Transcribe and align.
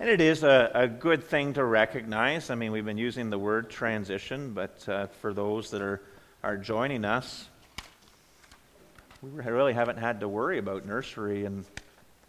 And 0.00 0.08
it 0.08 0.22
is 0.22 0.44
a, 0.44 0.70
a 0.72 0.88
good 0.88 1.22
thing 1.22 1.52
to 1.52 1.62
recognize. 1.62 2.48
I 2.48 2.54
mean, 2.54 2.72
we've 2.72 2.86
been 2.86 2.96
using 2.96 3.28
the 3.28 3.38
word 3.38 3.68
transition, 3.68 4.54
but 4.54 4.88
uh, 4.88 5.08
for 5.20 5.34
those 5.34 5.70
that 5.72 5.82
are, 5.82 6.00
are 6.42 6.56
joining 6.56 7.04
us, 7.04 7.50
we 9.20 9.28
really 9.28 9.74
haven't 9.74 9.98
had 9.98 10.20
to 10.20 10.28
worry 10.28 10.56
about 10.56 10.86
nursery 10.86 11.44
in 11.44 11.66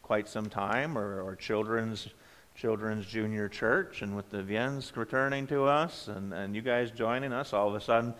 quite 0.02 0.28
some 0.28 0.50
time 0.50 0.98
or, 0.98 1.22
or 1.22 1.38
children's 1.38 2.10
children's 2.56 3.06
junior 3.06 3.48
church 3.48 4.02
and 4.02 4.18
with 4.18 4.30
the 4.32 4.44
Viens 4.44 4.92
returning 4.98 5.48
to 5.48 5.64
us 5.64 6.10
and, 6.10 6.34
and 6.34 6.54
you 6.54 6.62
guys 6.62 6.92
joining 6.92 7.32
us 7.32 7.54
all 7.54 7.70
of 7.70 7.76
a 7.76 7.80
sudden. 7.80 8.14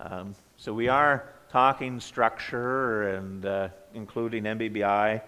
Um, 0.00 0.34
so 0.56 0.74
we 0.74 0.88
are 0.88 1.28
talking 1.52 2.00
structure 2.00 3.10
and 3.10 3.46
uh, 3.46 3.68
including 3.94 4.42
MBBI. 4.42 5.20
Uh, 5.20 5.22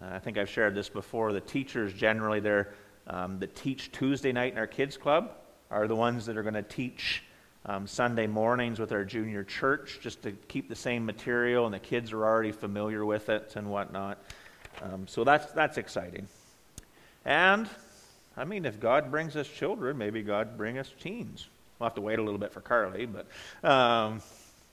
I 0.00 0.20
think 0.20 0.38
I've 0.38 0.48
shared 0.48 0.76
this 0.76 0.88
before. 0.88 1.32
The 1.32 1.40
teachers 1.40 1.92
generally, 1.92 2.38
they're 2.38 2.72
um, 3.10 3.40
that 3.40 3.54
teach 3.56 3.90
Tuesday 3.92 4.32
night 4.32 4.52
in 4.52 4.58
our 4.58 4.66
kids 4.66 4.96
club 4.96 5.32
are 5.70 5.88
the 5.88 5.96
ones 5.96 6.26
that 6.26 6.36
are 6.36 6.42
going 6.42 6.54
to 6.54 6.62
teach 6.62 7.24
um, 7.66 7.86
Sunday 7.86 8.26
mornings 8.26 8.78
with 8.78 8.92
our 8.92 9.04
junior 9.04 9.44
church 9.44 9.98
just 10.00 10.22
to 10.22 10.32
keep 10.32 10.68
the 10.68 10.76
same 10.76 11.04
material, 11.04 11.66
and 11.66 11.74
the 11.74 11.80
kids 11.80 12.12
are 12.12 12.24
already 12.24 12.52
familiar 12.52 13.04
with 13.04 13.28
it 13.28 13.54
and 13.56 13.68
whatnot. 13.68 14.18
Um, 14.82 15.06
so 15.06 15.24
that's, 15.24 15.52
that's 15.52 15.76
exciting. 15.76 16.28
And, 17.24 17.68
I 18.36 18.44
mean, 18.44 18.64
if 18.64 18.80
God 18.80 19.10
brings 19.10 19.36
us 19.36 19.46
children, 19.46 19.98
maybe 19.98 20.22
God 20.22 20.56
bring 20.56 20.78
us 20.78 20.90
teens. 21.00 21.48
We'll 21.78 21.88
have 21.88 21.94
to 21.96 22.00
wait 22.00 22.18
a 22.18 22.22
little 22.22 22.38
bit 22.38 22.52
for 22.52 22.60
Carly, 22.60 23.06
but 23.06 23.26
um, 23.68 24.22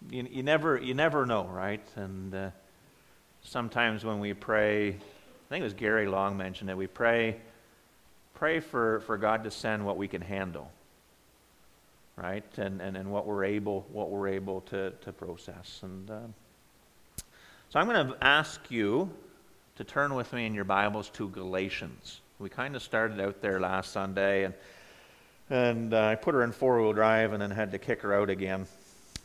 you, 0.10 0.28
you, 0.30 0.44
never, 0.44 0.78
you 0.78 0.94
never 0.94 1.26
know, 1.26 1.46
right? 1.46 1.86
And 1.96 2.34
uh, 2.34 2.50
sometimes 3.42 4.06
when 4.06 4.20
we 4.20 4.34
pray, 4.34 4.90
I 4.90 5.50
think 5.50 5.62
it 5.62 5.64
was 5.64 5.74
Gary 5.74 6.08
Long 6.08 6.38
mentioned 6.38 6.70
it, 6.70 6.78
we 6.78 6.88
pray 6.88 7.38
pray 8.38 8.60
for, 8.60 9.00
for 9.02 9.18
God 9.18 9.44
to 9.46 9.50
send 9.50 9.84
what 9.84 9.98
we 9.98 10.08
can 10.08 10.22
handle, 10.22 10.72
right? 12.16 12.46
And, 12.58 12.80
and, 12.82 12.96
and 12.96 13.12
what 13.12 13.26
we're 13.26 13.46
able, 13.46 13.84
what 13.92 14.12
we're 14.12 14.28
able 14.28 14.62
to, 14.62 14.92
to 14.92 15.12
process. 15.12 15.80
And 15.82 16.12
uh, 16.12 16.20
so 17.70 17.80
I'm 17.80 17.88
going 17.88 18.08
to 18.08 18.24
ask 18.24 18.62
you 18.70 19.10
to 19.78 19.84
turn 19.84 20.14
with 20.14 20.32
me 20.34 20.46
in 20.46 20.54
your 20.54 20.66
Bibles 20.66 21.10
to 21.12 21.30
Galatians. 21.30 22.22
We 22.38 22.50
kind 22.50 22.76
of 22.76 22.84
started 22.84 23.20
out 23.20 23.42
there 23.42 23.60
last 23.60 23.92
Sunday, 23.92 24.44
and, 24.44 24.54
and 25.50 25.94
uh, 25.96 26.06
I 26.06 26.14
put 26.14 26.36
her 26.36 26.44
in 26.44 26.52
four 26.52 26.80
wheel 26.80 26.94
drive 26.94 27.34
and 27.34 27.42
then 27.42 27.50
had 27.50 27.72
to 27.72 27.80
kick 27.80 28.04
her 28.04 28.14
out 28.14 28.30
again, 28.30 28.68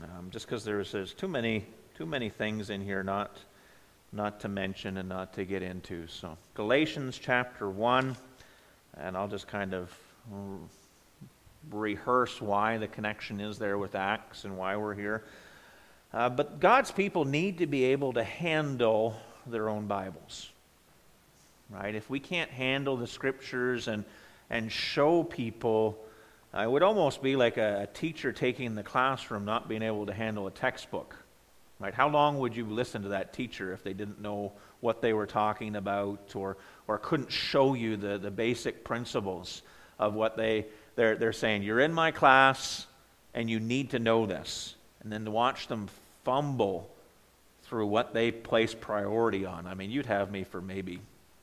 um, 0.03 0.31
just 0.31 0.47
because 0.47 0.65
there's, 0.65 0.91
there's 0.91 1.13
too 1.13 1.29
many 1.29 1.67
too 1.95 2.07
many 2.07 2.31
things 2.31 2.71
in 2.71 2.81
here 2.81 3.03
not 3.03 3.37
not 4.15 4.41
to 4.41 4.49
mention 4.49 4.97
and 4.97 5.09
not 5.11 5.35
to 5.35 5.45
get 5.45 5.63
into. 5.63 6.07
So 6.07 6.39
Galatians 6.55 7.19
chapter 7.23 7.69
one. 7.69 8.17
And 8.99 9.17
I'll 9.17 9.29
just 9.29 9.49
kind 9.49 9.75
of 9.75 9.91
rehearse 11.71 12.41
why 12.41 12.79
the 12.79 12.89
connection 12.89 13.41
is 13.41 13.59
there 13.59 13.79
with 13.79 13.95
Acts 13.95 14.45
and 14.45 14.57
why 14.57 14.77
we're 14.77 14.95
here. 14.95 15.25
Uh, 16.13 16.29
but 16.29 16.61
God's 16.61 16.91
people 16.91 17.25
need 17.25 17.59
to 17.59 17.67
be 17.67 17.85
able 17.85 18.13
to 18.15 18.23
handle 18.23 19.17
their 19.47 19.69
own 19.69 19.87
Bibles. 19.87 20.51
Right? 21.71 21.95
If 21.95 22.11
we 22.11 22.21
can't 22.21 22.51
handle 22.51 22.97
the 22.97 23.07
scriptures 23.07 23.89
and, 23.89 24.05
and 24.51 24.71
show 24.71 25.23
people, 25.23 25.99
uh, 26.55 26.61
it 26.61 26.71
would 26.71 26.83
almost 26.83 27.23
be 27.23 27.35
like 27.35 27.57
a, 27.57 27.83
a 27.83 27.87
teacher 27.87 28.31
taking 28.31 28.75
the 28.75 28.83
classroom 28.83 29.47
not 29.47 29.69
being 29.69 29.83
able 29.83 30.05
to 30.05 30.13
handle 30.13 30.47
a 30.47 30.51
textbook. 30.51 31.17
Right? 31.79 31.95
How 31.95 32.09
long 32.09 32.39
would 32.41 32.55
you 32.55 32.67
listen 32.67 33.03
to 33.03 33.09
that 33.09 33.33
teacher 33.33 33.73
if 33.73 33.83
they 33.83 33.95
didn't 33.95 34.21
know 34.21 34.53
what 34.81 35.01
they 35.01 35.15
were 35.15 35.27
talking 35.27 35.77
about 35.77 36.33
or, 36.35 36.59
or 36.93 36.99
couldn't 36.99 37.33
show 37.33 37.73
you 37.73 37.97
the, 37.97 38.19
the 38.19 38.31
basic 38.31 38.85
principles 38.85 39.63
of 39.99 40.13
what 40.13 40.37
they, 40.37 40.67
they're, 40.95 41.17
they're 41.17 41.33
saying. 41.33 41.63
You're 41.63 41.81
in 41.81 41.93
my 41.93 42.11
class 42.11 42.87
and 43.33 43.49
you 43.49 43.59
need 43.61 43.91
to 43.91 43.99
know 43.99 44.27
this. 44.27 44.75
And 45.03 45.11
then 45.11 45.25
to 45.25 45.31
watch 45.31 45.69
them 45.69 45.89
fumble 46.23 46.91
through 47.65 47.87
what 47.87 48.13
they 48.13 48.31
place 48.31 48.75
priority 48.75 49.47
on. 49.47 49.67
I 49.67 49.73
mean, 49.73 49.91
you'd 49.91 50.07
have 50.07 50.31
me 50.31 50.45
for 50.45 50.61
maybe 50.61 51.01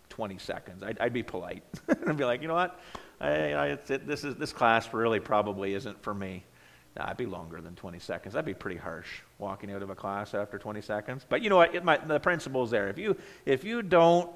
20 0.09 0.37
seconds. 0.37 0.83
I'd, 0.83 0.99
I'd 0.99 1.13
be 1.13 1.23
polite. 1.23 1.63
I'd 2.07 2.15
be 2.15 2.25
like, 2.25 2.43
you 2.43 2.47
know 2.47 2.53
what? 2.53 2.79
I, 3.19 3.53
I, 3.53 3.67
it, 3.67 4.05
this, 4.05 4.23
is, 4.23 4.35
this 4.35 4.53
class 4.53 4.93
really 4.93 5.19
probably 5.19 5.73
isn't 5.73 6.01
for 6.03 6.13
me. 6.13 6.43
Nah, 6.95 7.05
it'd 7.05 7.17
be 7.17 7.25
longer 7.25 7.59
than 7.59 7.73
20 7.73 7.97
seconds. 7.97 8.33
That'd 8.33 8.45
be 8.45 8.53
pretty 8.53 8.77
harsh, 8.77 9.21
walking 9.39 9.71
out 9.71 9.81
of 9.81 9.89
a 9.89 9.95
class 9.95 10.35
after 10.35 10.59
20 10.59 10.81
seconds. 10.81 11.25
But 11.27 11.41
you 11.41 11.49
know 11.49 11.57
what? 11.57 11.83
Might, 11.83 12.07
the 12.07 12.19
principle's 12.19 12.69
there. 12.69 12.87
If 12.87 12.99
you, 12.99 13.17
if 13.47 13.63
you 13.63 13.81
don't, 13.81 14.29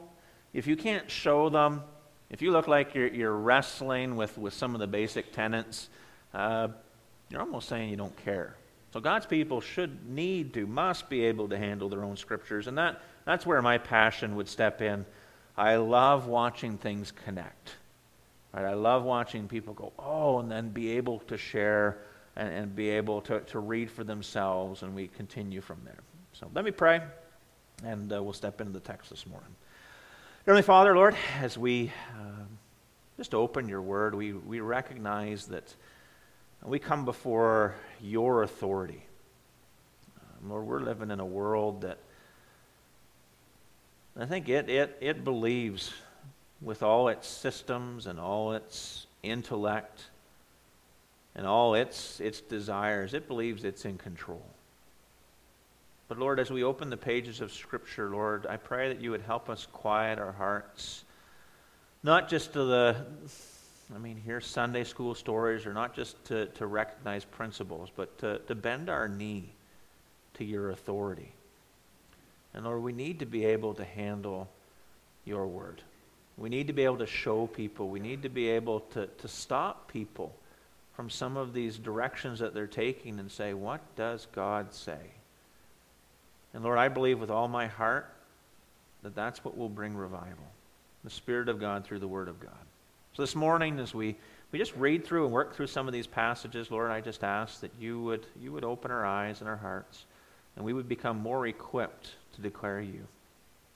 if 0.53 0.67
you 0.67 0.75
can't 0.75 1.09
show 1.09 1.49
them, 1.49 1.81
if 2.29 2.41
you 2.41 2.51
look 2.51 2.67
like 2.67 2.95
you're, 2.95 3.07
you're 3.07 3.35
wrestling 3.35 4.15
with, 4.15 4.37
with 4.37 4.53
some 4.53 4.73
of 4.73 4.79
the 4.79 4.87
basic 4.87 5.31
tenets, 5.31 5.89
uh, 6.33 6.67
you're 7.29 7.41
almost 7.41 7.67
saying 7.69 7.89
you 7.89 7.97
don't 7.97 8.15
care. 8.23 8.55
So 8.91 8.99
God's 8.99 9.25
people 9.25 9.59
should 9.59 10.07
need 10.07 10.53
to, 10.53 10.67
must 10.67 11.09
be 11.09 11.25
able 11.25 11.49
to 11.49 11.57
handle 11.57 11.89
their 11.89 12.03
own 12.03 12.15
scriptures. 12.15 12.67
And 12.67 12.77
that, 12.77 13.01
that's 13.25 13.45
where 13.45 13.61
my 13.61 13.79
passion 13.79 14.35
would 14.35 14.47
step 14.47 14.81
in. 14.81 15.05
I 15.57 15.75
love 15.75 16.27
watching 16.27 16.77
things 16.77 17.11
connect. 17.11 17.75
Right? 18.53 18.65
I 18.65 18.73
love 18.73 19.03
watching 19.03 19.47
people 19.47 19.73
go, 19.73 19.93
oh, 19.97 20.39
and 20.39 20.51
then 20.51 20.69
be 20.69 20.91
able 20.91 21.19
to 21.21 21.37
share 21.37 21.97
and, 22.35 22.49
and 22.49 22.75
be 22.75 22.89
able 22.89 23.21
to, 23.21 23.39
to 23.41 23.59
read 23.59 23.89
for 23.89 24.03
themselves, 24.03 24.83
and 24.83 24.93
we 24.93 25.07
continue 25.07 25.61
from 25.61 25.81
there. 25.85 25.99
So 26.33 26.49
let 26.53 26.65
me 26.65 26.71
pray, 26.71 27.01
and 27.83 28.11
uh, 28.13 28.21
we'll 28.21 28.33
step 28.33 28.61
into 28.61 28.73
the 28.73 28.79
text 28.79 29.09
this 29.09 29.25
morning. 29.27 29.55
Heavenly 30.45 30.63
Father, 30.63 30.93
Lord, 30.93 31.15
as 31.39 31.57
we 31.57 31.89
uh, 32.19 32.43
just 33.15 33.33
open 33.33 33.69
your 33.69 33.81
word, 33.81 34.13
we, 34.13 34.33
we 34.33 34.59
recognize 34.59 35.45
that 35.45 35.73
we 36.61 36.79
come 36.79 37.05
before 37.05 37.75
your 38.01 38.43
authority. 38.43 39.05
Um, 40.19 40.49
Lord, 40.49 40.65
we're 40.65 40.81
living 40.81 41.11
in 41.11 41.21
a 41.21 41.25
world 41.25 41.83
that 41.83 41.97
I 44.19 44.25
think 44.25 44.49
it, 44.49 44.69
it, 44.69 44.97
it 44.99 45.23
believes 45.23 45.93
with 46.61 46.83
all 46.83 47.07
its 47.07 47.25
systems 47.25 48.05
and 48.05 48.19
all 48.19 48.51
its 48.51 49.07
intellect 49.23 50.09
and 51.35 51.47
all 51.47 51.73
its, 51.73 52.19
its 52.19 52.41
desires, 52.41 53.13
it 53.13 53.29
believes 53.29 53.63
it's 53.63 53.85
in 53.85 53.97
control. 53.97 54.43
But 56.07 56.19
Lord, 56.19 56.39
as 56.39 56.51
we 56.51 56.63
open 56.63 56.89
the 56.89 56.97
pages 56.97 57.41
of 57.41 57.51
Scripture, 57.53 58.09
Lord, 58.09 58.45
I 58.47 58.57
pray 58.57 58.89
that 58.89 59.01
you 59.01 59.11
would 59.11 59.21
help 59.21 59.49
us 59.49 59.67
quiet 59.71 60.19
our 60.19 60.33
hearts, 60.33 61.05
not 62.03 62.29
just 62.29 62.53
to 62.53 62.63
the, 62.65 63.05
I 63.95 63.97
mean, 63.97 64.17
hear 64.17 64.41
Sunday 64.41 64.83
school 64.83 65.15
stories, 65.15 65.65
or 65.65 65.73
not 65.73 65.95
just 65.95 66.23
to, 66.25 66.47
to 66.47 66.67
recognize 66.67 67.23
principles, 67.23 67.89
but 67.95 68.17
to, 68.19 68.39
to 68.39 68.55
bend 68.55 68.89
our 68.89 69.07
knee 69.07 69.49
to 70.35 70.43
your 70.43 70.71
authority. 70.71 71.31
And 72.53 72.65
Lord, 72.65 72.83
we 72.83 72.91
need 72.91 73.19
to 73.19 73.25
be 73.25 73.45
able 73.45 73.73
to 73.75 73.83
handle 73.83 74.49
your 75.25 75.47
word. 75.47 75.81
We 76.37 76.49
need 76.49 76.67
to 76.67 76.73
be 76.73 76.83
able 76.83 76.97
to 76.97 77.07
show 77.07 77.47
people. 77.47 77.89
We 77.89 77.99
need 77.99 78.23
to 78.23 78.29
be 78.29 78.49
able 78.49 78.81
to, 78.91 79.07
to 79.07 79.27
stop 79.27 79.91
people 79.91 80.35
from 80.93 81.09
some 81.09 81.37
of 81.37 81.53
these 81.53 81.77
directions 81.77 82.39
that 82.39 82.53
they're 82.53 82.67
taking 82.67 83.19
and 83.19 83.31
say, 83.31 83.53
What 83.53 83.81
does 83.95 84.27
God 84.31 84.73
say? 84.73 84.99
And 86.53 86.63
Lord, 86.63 86.77
I 86.77 86.87
believe 86.87 87.19
with 87.19 87.31
all 87.31 87.47
my 87.47 87.67
heart 87.67 88.09
that 89.01 89.15
that's 89.15 89.43
what 89.43 89.57
will 89.57 89.69
bring 89.69 89.95
revival 89.95 90.45
the 91.03 91.09
Spirit 91.09 91.49
of 91.49 91.59
God 91.59 91.83
through 91.83 91.99
the 91.99 92.07
Word 92.07 92.29
of 92.29 92.39
God. 92.39 92.51
So 93.13 93.21
this 93.21 93.35
morning, 93.35 93.79
as 93.79 93.93
we, 93.93 94.15
we 94.51 94.59
just 94.59 94.75
read 94.75 95.05
through 95.05 95.25
and 95.25 95.33
work 95.33 95.53
through 95.55 95.67
some 95.67 95.87
of 95.87 95.93
these 95.93 96.07
passages, 96.07 96.71
Lord, 96.71 96.91
I 96.91 97.01
just 97.01 97.23
ask 97.23 97.59
that 97.59 97.71
you 97.79 98.01
would, 98.01 98.25
you 98.41 98.51
would 98.51 98.63
open 98.63 98.89
our 98.89 99.05
eyes 99.05 99.41
and 99.41 99.49
our 99.49 99.57
hearts, 99.57 100.05
and 100.55 100.65
we 100.65 100.73
would 100.73 100.87
become 100.87 101.19
more 101.19 101.45
equipped 101.45 102.11
to 102.35 102.41
declare 102.41 102.79
you. 102.79 103.05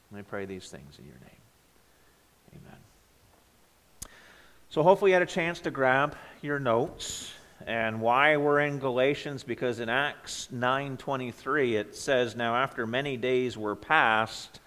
And 0.10 0.20
I 0.20 0.22
pray 0.22 0.46
these 0.46 0.70
things 0.70 0.98
in 0.98 1.06
your 1.06 1.16
name. 1.16 2.62
Amen. 2.64 2.80
So 4.70 4.84
hopefully 4.84 5.12
you 5.12 5.16
had 5.16 5.24
a 5.24 5.26
chance 5.26 5.60
to 5.62 5.72
grab 5.72 6.16
your 6.42 6.60
notes. 6.60 7.34
And 7.66 8.02
why 8.02 8.38
we're 8.38 8.60
in 8.60 8.80
Galatians 8.80 9.44
because 9.44 9.80
in 9.80 9.90
Acts 9.90 10.50
9:23 10.54 11.76
it 11.76 11.96
says 11.96 12.36
now 12.36 12.56
after 12.56 12.86
many 12.86 13.18
days 13.18 13.58
were 13.58 13.76
passed 13.76 14.60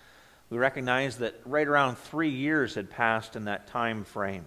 we 0.50 0.58
recognize 0.58 1.18
that 1.18 1.40
right 1.46 1.66
around 1.66 1.96
3 1.96 2.28
years 2.28 2.74
had 2.74 2.90
passed 2.90 3.36
in 3.36 3.44
that 3.44 3.68
time 3.68 4.02
frame. 4.02 4.44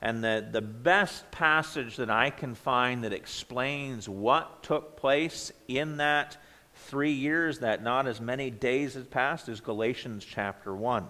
And 0.00 0.22
the, 0.22 0.44
the 0.50 0.60
best 0.60 1.30
passage 1.30 1.96
that 1.96 2.10
I 2.10 2.30
can 2.30 2.56
find 2.56 3.04
that 3.04 3.12
explains 3.12 4.08
what 4.08 4.64
took 4.64 4.96
place 4.96 5.52
in 5.68 5.98
that 5.98 6.36
three 6.74 7.12
years, 7.12 7.60
that 7.60 7.84
not 7.84 8.08
as 8.08 8.20
many 8.20 8.50
days 8.50 8.94
had 8.94 9.12
passed, 9.12 9.48
is 9.48 9.60
Galatians 9.60 10.24
chapter 10.24 10.74
1. 10.74 11.06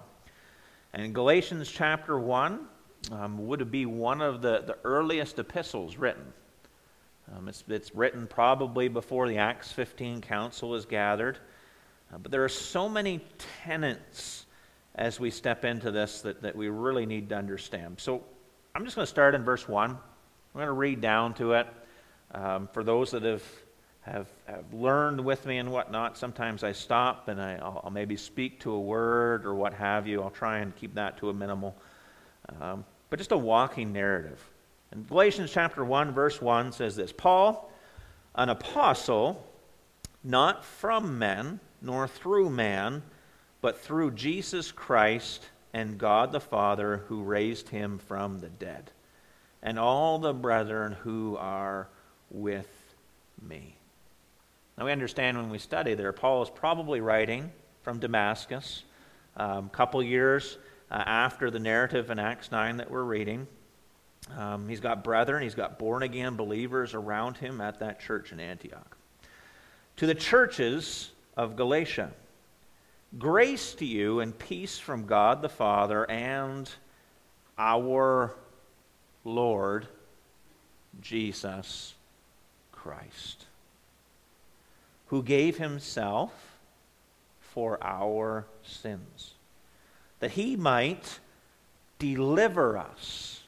And 0.92 1.14
Galatians 1.14 1.70
chapter 1.70 2.18
1, 2.18 2.66
um, 3.10 3.46
would 3.46 3.70
be 3.70 3.86
one 3.86 4.20
of 4.20 4.42
the, 4.42 4.62
the 4.66 4.76
earliest 4.84 5.38
epistles 5.38 5.96
written. 5.96 6.32
Um, 7.36 7.48
it's, 7.48 7.64
it's 7.68 7.94
written 7.94 8.26
probably 8.26 8.88
before 8.88 9.28
the 9.28 9.38
Acts 9.38 9.72
15 9.72 10.20
council 10.20 10.74
is 10.74 10.84
gathered. 10.84 11.38
Uh, 12.12 12.18
but 12.18 12.30
there 12.30 12.44
are 12.44 12.48
so 12.48 12.88
many 12.88 13.20
tenets 13.64 14.46
as 14.94 15.18
we 15.18 15.30
step 15.30 15.64
into 15.64 15.90
this 15.90 16.20
that, 16.22 16.42
that 16.42 16.54
we 16.54 16.68
really 16.68 17.06
need 17.06 17.30
to 17.30 17.36
understand. 17.36 17.98
So 17.98 18.22
I'm 18.74 18.84
just 18.84 18.96
going 18.96 19.06
to 19.06 19.10
start 19.10 19.34
in 19.34 19.44
verse 19.44 19.66
1. 19.66 19.90
I'm 19.90 19.98
going 20.54 20.66
to 20.66 20.72
read 20.72 21.00
down 21.00 21.32
to 21.34 21.52
it. 21.52 21.66
Um, 22.32 22.68
for 22.72 22.84
those 22.84 23.10
that 23.12 23.22
have, 23.22 23.42
have, 24.02 24.28
have 24.46 24.72
learned 24.74 25.24
with 25.24 25.46
me 25.46 25.58
and 25.58 25.72
whatnot, 25.72 26.18
sometimes 26.18 26.62
I 26.62 26.72
stop 26.72 27.28
and 27.28 27.40
I, 27.40 27.58
will 27.62 27.90
maybe 27.90 28.16
speak 28.16 28.60
to 28.60 28.72
a 28.72 28.80
word 28.80 29.46
or 29.46 29.54
what 29.54 29.72
have 29.74 30.06
you. 30.06 30.22
I'll 30.22 30.30
try 30.30 30.58
and 30.58 30.76
keep 30.76 30.94
that 30.96 31.16
to 31.18 31.30
a 31.30 31.34
minimal. 31.34 31.74
Um, 32.60 32.84
but 33.08 33.18
just 33.18 33.32
a 33.32 33.38
walking 33.38 33.92
narrative. 33.92 34.42
And 34.92 35.08
Galatians 35.08 35.50
chapter 35.50 35.82
1, 35.82 36.12
verse 36.12 36.40
1 36.40 36.72
says 36.72 36.96
this 36.96 37.12
Paul, 37.12 37.72
an 38.34 38.50
apostle, 38.50 39.44
not 40.22 40.64
from 40.64 41.18
men, 41.18 41.60
nor 41.80 42.06
through 42.06 42.50
man, 42.50 43.02
but 43.62 43.80
through 43.80 44.12
Jesus 44.12 44.70
Christ 44.70 45.48
and 45.72 45.96
God 45.96 46.30
the 46.30 46.40
Father 46.40 46.98
who 47.08 47.22
raised 47.22 47.70
him 47.70 47.98
from 47.98 48.40
the 48.40 48.50
dead, 48.50 48.90
and 49.62 49.78
all 49.78 50.18
the 50.18 50.34
brethren 50.34 50.92
who 50.92 51.36
are 51.38 51.88
with 52.30 52.68
me. 53.40 53.76
Now 54.76 54.84
we 54.84 54.92
understand 54.92 55.38
when 55.38 55.48
we 55.48 55.58
study 55.58 55.94
there, 55.94 56.12
Paul 56.12 56.42
is 56.42 56.50
probably 56.50 57.00
writing 57.00 57.50
from 57.82 57.98
Damascus, 57.98 58.84
a 59.36 59.44
um, 59.44 59.68
couple 59.70 60.02
years 60.02 60.58
uh, 60.90 61.02
after 61.06 61.50
the 61.50 61.58
narrative 61.58 62.10
in 62.10 62.18
Acts 62.18 62.52
9 62.52 62.76
that 62.76 62.90
we're 62.90 63.02
reading. 63.02 63.46
Um, 64.36 64.68
he's 64.68 64.80
got 64.80 65.04
brethren, 65.04 65.42
he's 65.42 65.54
got 65.54 65.78
born 65.78 66.02
again 66.02 66.36
believers 66.36 66.94
around 66.94 67.36
him 67.36 67.60
at 67.60 67.80
that 67.80 68.00
church 68.00 68.32
in 68.32 68.40
Antioch. 68.40 68.96
To 69.96 70.06
the 70.06 70.14
churches 70.14 71.10
of 71.36 71.56
Galatia, 71.56 72.10
grace 73.18 73.74
to 73.74 73.84
you 73.84 74.20
and 74.20 74.38
peace 74.38 74.78
from 74.78 75.06
God 75.06 75.42
the 75.42 75.48
Father 75.48 76.08
and 76.10 76.70
our 77.58 78.34
Lord 79.24 79.86
Jesus 81.00 81.94
Christ, 82.70 83.46
who 85.06 85.22
gave 85.22 85.58
himself 85.58 86.32
for 87.40 87.78
our 87.82 88.46
sins, 88.64 89.34
that 90.20 90.32
he 90.32 90.56
might 90.56 91.20
deliver 91.98 92.78
us 92.78 93.41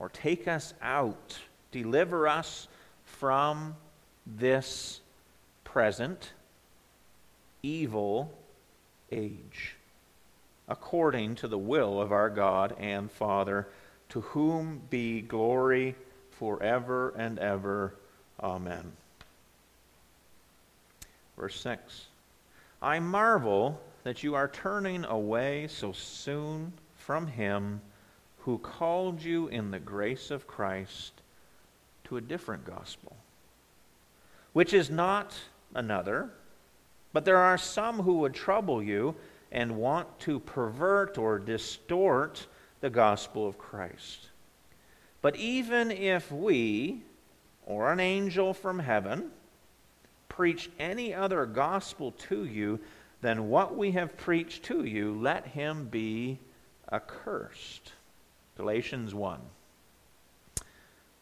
or 0.00 0.08
take 0.08 0.48
us 0.48 0.72
out, 0.82 1.38
deliver 1.70 2.26
us 2.26 2.66
from 3.04 3.76
this 4.26 5.00
present 5.62 6.32
evil 7.62 8.32
age, 9.12 9.76
according 10.68 11.34
to 11.34 11.46
the 11.46 11.58
will 11.58 12.00
of 12.00 12.12
our 12.12 12.30
God 12.30 12.74
and 12.80 13.10
Father, 13.10 13.68
to 14.08 14.22
whom 14.22 14.80
be 14.88 15.20
glory 15.20 15.94
forever 16.30 17.12
and 17.16 17.38
ever. 17.38 17.94
Amen. 18.42 18.92
Verse 21.36 21.60
6 21.60 22.06
I 22.80 22.98
marvel 23.00 23.78
that 24.04 24.22
you 24.22 24.34
are 24.34 24.48
turning 24.48 25.04
away 25.04 25.68
so 25.68 25.92
soon 25.92 26.72
from 26.96 27.26
him 27.26 27.82
who 28.44 28.58
called 28.58 29.22
you 29.22 29.48
in 29.48 29.70
the 29.70 29.78
grace 29.78 30.30
of 30.30 30.46
Christ 30.46 31.12
to 32.04 32.16
a 32.16 32.20
different 32.20 32.64
gospel, 32.64 33.16
which 34.52 34.72
is 34.72 34.90
not 34.90 35.34
another, 35.74 36.30
but 37.12 37.24
there 37.24 37.36
are 37.38 37.58
some 37.58 38.00
who 38.00 38.18
would 38.18 38.34
trouble 38.34 38.82
you 38.82 39.14
and 39.52 39.76
want 39.76 40.18
to 40.20 40.38
pervert 40.38 41.18
or 41.18 41.38
distort 41.38 42.46
the 42.80 42.90
gospel 42.90 43.46
of 43.46 43.58
Christ. 43.58 44.28
But 45.22 45.36
even 45.36 45.90
if 45.90 46.32
we, 46.32 47.02
or 47.66 47.92
an 47.92 48.00
angel 48.00 48.54
from 48.54 48.78
heaven 48.78 49.30
preach 50.28 50.70
any 50.78 51.12
other 51.12 51.44
gospel 51.44 52.12
to 52.12 52.44
you 52.44 52.80
than 53.20 53.50
what 53.50 53.76
we 53.76 53.90
have 53.92 54.16
preached 54.16 54.62
to 54.64 54.84
you, 54.84 55.14
let 55.20 55.48
him 55.48 55.86
be 55.86 56.38
accursed. 56.90 57.92
Galatians 58.60 59.14
1. 59.14 59.40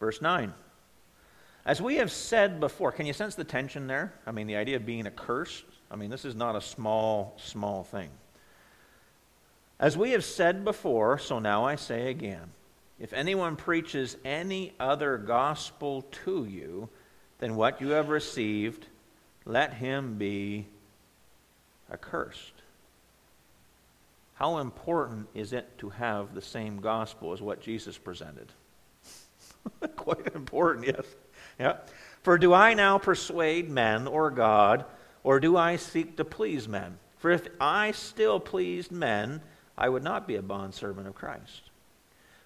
Verse 0.00 0.20
9. 0.20 0.52
As 1.64 1.80
we 1.80 1.94
have 1.96 2.10
said 2.10 2.58
before, 2.58 2.90
can 2.90 3.06
you 3.06 3.12
sense 3.12 3.36
the 3.36 3.44
tension 3.44 3.86
there? 3.86 4.12
I 4.26 4.32
mean, 4.32 4.48
the 4.48 4.56
idea 4.56 4.74
of 4.74 4.84
being 4.84 5.06
accursed. 5.06 5.62
I 5.88 5.94
mean, 5.94 6.10
this 6.10 6.24
is 6.24 6.34
not 6.34 6.56
a 6.56 6.60
small, 6.60 7.36
small 7.36 7.84
thing. 7.84 8.10
As 9.78 9.96
we 9.96 10.10
have 10.10 10.24
said 10.24 10.64
before, 10.64 11.16
so 11.18 11.38
now 11.38 11.64
I 11.64 11.76
say 11.76 12.10
again 12.10 12.50
if 12.98 13.12
anyone 13.12 13.54
preaches 13.54 14.16
any 14.24 14.74
other 14.80 15.16
gospel 15.16 16.02
to 16.24 16.44
you 16.44 16.88
than 17.38 17.54
what 17.54 17.80
you 17.80 17.90
have 17.90 18.08
received, 18.08 18.88
let 19.44 19.74
him 19.74 20.18
be 20.18 20.66
accursed. 21.92 22.57
How 24.38 24.58
important 24.58 25.26
is 25.34 25.52
it 25.52 25.78
to 25.78 25.88
have 25.90 26.32
the 26.32 26.40
same 26.40 26.80
gospel 26.80 27.32
as 27.32 27.42
what 27.42 27.60
Jesus 27.60 27.98
presented? 27.98 28.52
Quite 29.96 30.32
important, 30.32 30.86
yes. 30.86 31.04
Yeah. 31.58 31.78
For 32.22 32.38
do 32.38 32.54
I 32.54 32.74
now 32.74 32.98
persuade 32.98 33.68
men 33.68 34.06
or 34.06 34.30
God, 34.30 34.84
or 35.24 35.40
do 35.40 35.56
I 35.56 35.74
seek 35.74 36.16
to 36.18 36.24
please 36.24 36.68
men? 36.68 36.98
For 37.16 37.32
if 37.32 37.48
I 37.60 37.90
still 37.90 38.38
pleased 38.38 38.92
men, 38.92 39.40
I 39.76 39.88
would 39.88 40.04
not 40.04 40.28
be 40.28 40.36
a 40.36 40.42
bondservant 40.42 41.08
of 41.08 41.16
Christ. 41.16 41.62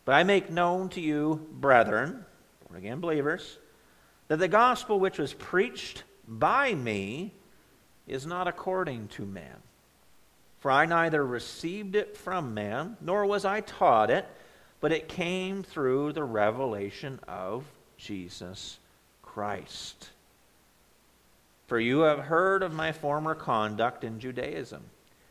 But 0.07 0.15
I 0.15 0.23
make 0.23 0.51
known 0.51 0.89
to 0.91 1.01
you, 1.03 1.47
brethren, 1.53 2.25
born 2.67 2.79
again 2.79 3.01
believers, 3.01 3.59
that 4.29 4.39
the 4.39 4.49
gospel 4.49 4.99
which 4.99 5.19
was 5.19 5.35
preached 5.35 6.05
by 6.27 6.75
me 6.75 7.35
is 8.07 8.25
not 8.25 8.49
according 8.49 9.09
to 9.09 9.27
man. 9.27 9.59
For 10.63 10.71
I 10.71 10.87
neither 10.87 11.27
received 11.27 11.97
it 11.97 12.17
from 12.17 12.55
man, 12.55 12.97
nor 13.01 13.27
was 13.27 13.45
I 13.45 13.63
taught 13.63 14.11
it, 14.11 14.25
but 14.81 14.93
it 14.93 15.09
came 15.09 15.65
through 15.65 16.13
the 16.13 16.23
revelation 16.23 17.19
of 17.27 17.65
Jesus 17.97 18.79
Christ. 19.23 20.11
For 21.67 21.81
you 21.81 22.03
have 22.03 22.21
heard 22.21 22.63
of 22.63 22.73
my 22.73 22.93
former 22.93 23.35
conduct 23.35 24.05
in 24.05 24.21
Judaism, 24.21 24.85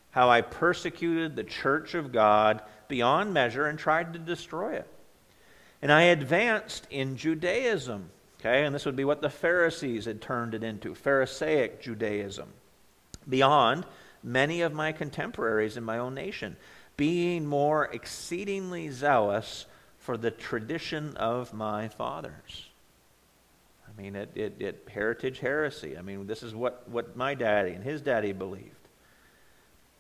how 0.10 0.29
I 0.29 0.41
persecuted 0.41 1.38
the 1.38 1.46
church 1.46 1.94
of 1.94 2.12
God 2.12 2.62
beyond 2.89 3.34
measure 3.34 3.67
and 3.67 3.79
tried 3.79 4.12
to 4.12 4.20
destroy 4.20 4.74
it. 4.74 4.88
And 5.82 5.94
I 5.94 6.01
advanced 6.03 6.88
in 6.89 7.15
Judaism. 7.15 8.10
Okay, 8.41 8.65
and 8.65 8.75
this 8.75 8.86
would 8.86 8.98
be 8.98 9.05
what 9.05 9.22
the 9.22 9.29
Pharisees 9.29 10.03
had 10.03 10.22
turned 10.22 10.53
it 10.55 10.63
into 10.63 10.94
Pharisaic 10.94 11.82
Judaism. 11.82 12.50
Beyond 13.29 13.86
many 14.24 14.62
of 14.62 14.74
my 14.74 14.92
contemporaries 14.92 15.78
in 15.78 15.84
my 15.84 15.98
own 15.98 16.13
nation, 16.13 16.56
being 16.98 17.46
more 17.46 17.86
exceedingly 17.86 18.90
zealous 18.90 19.66
for 19.98 20.18
the 20.18 20.32
tradition 20.32 21.16
of 21.18 21.54
my 21.54 21.88
fathers. 21.88 22.70
I 23.88 24.01
mean, 24.01 24.16
it, 24.16 24.32
it, 24.36 24.56
it 24.60 24.88
heritage 24.92 25.40
heresy. 25.40 25.98
I 25.98 26.01
mean, 26.01 26.28
this 26.28 26.44
is 26.44 26.56
what, 26.56 26.88
what 26.90 27.16
my 27.16 27.34
daddy 27.34 27.72
and 27.72 27.84
his 27.84 28.01
daddy 28.01 28.32
believed. 28.32 28.75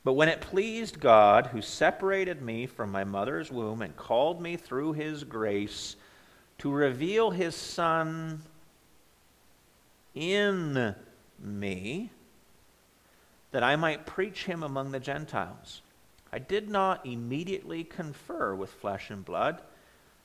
But 0.03 0.13
when 0.13 0.29
it 0.29 0.41
pleased 0.41 0.99
God, 0.99 1.47
who 1.47 1.61
separated 1.61 2.41
me 2.41 2.65
from 2.65 2.91
my 2.91 3.03
mother's 3.03 3.51
womb 3.51 3.81
and 3.81 3.95
called 3.95 4.41
me 4.41 4.57
through 4.57 4.93
his 4.93 5.23
grace 5.23 5.95
to 6.59 6.71
reveal 6.71 7.31
his 7.31 7.55
Son 7.55 8.41
in 10.15 10.95
me, 11.39 12.09
that 13.51 13.63
I 13.63 13.75
might 13.75 14.05
preach 14.05 14.45
him 14.45 14.63
among 14.63 14.91
the 14.91 14.99
Gentiles, 14.99 15.81
I 16.31 16.39
did 16.39 16.69
not 16.69 17.05
immediately 17.05 17.83
confer 17.83 18.55
with 18.55 18.69
flesh 18.69 19.09
and 19.09 19.23
blood, 19.25 19.61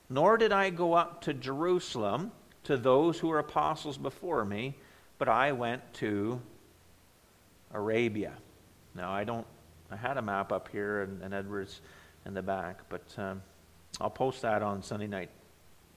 nor 0.09 0.37
did 0.37 0.53
I 0.53 0.69
go 0.69 0.93
up 0.93 1.21
to 1.21 1.33
Jerusalem 1.33 2.31
to 2.63 2.77
those 2.77 3.19
who 3.19 3.27
were 3.27 3.39
apostles 3.39 3.97
before 3.97 4.45
me, 4.45 4.75
but 5.17 5.27
I 5.27 5.51
went 5.51 5.93
to 5.95 6.41
Arabia. 7.73 8.33
Now, 8.95 9.11
I 9.11 9.23
don't 9.23 9.45
I 9.91 9.95
had 9.95 10.17
a 10.17 10.21
map 10.21 10.51
up 10.51 10.69
here 10.69 11.03
and, 11.03 11.21
and 11.21 11.33
Edwards 11.33 11.81
in 12.25 12.33
the 12.33 12.41
back, 12.41 12.81
but 12.89 13.03
um, 13.17 13.41
I'll 14.01 14.09
post 14.09 14.41
that 14.41 14.61
on 14.61 14.83
Sunday 14.83 15.07
night 15.07 15.29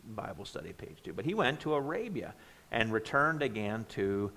Bible 0.05 0.45
study 0.45 0.73
page 0.73 0.99
too. 1.03 1.13
But 1.13 1.25
he 1.25 1.35
went 1.35 1.61
to 1.61 1.75
Arabia 1.75 2.35
and 2.71 2.93
returned 2.93 3.43
again 3.43 3.85
to 3.91 4.31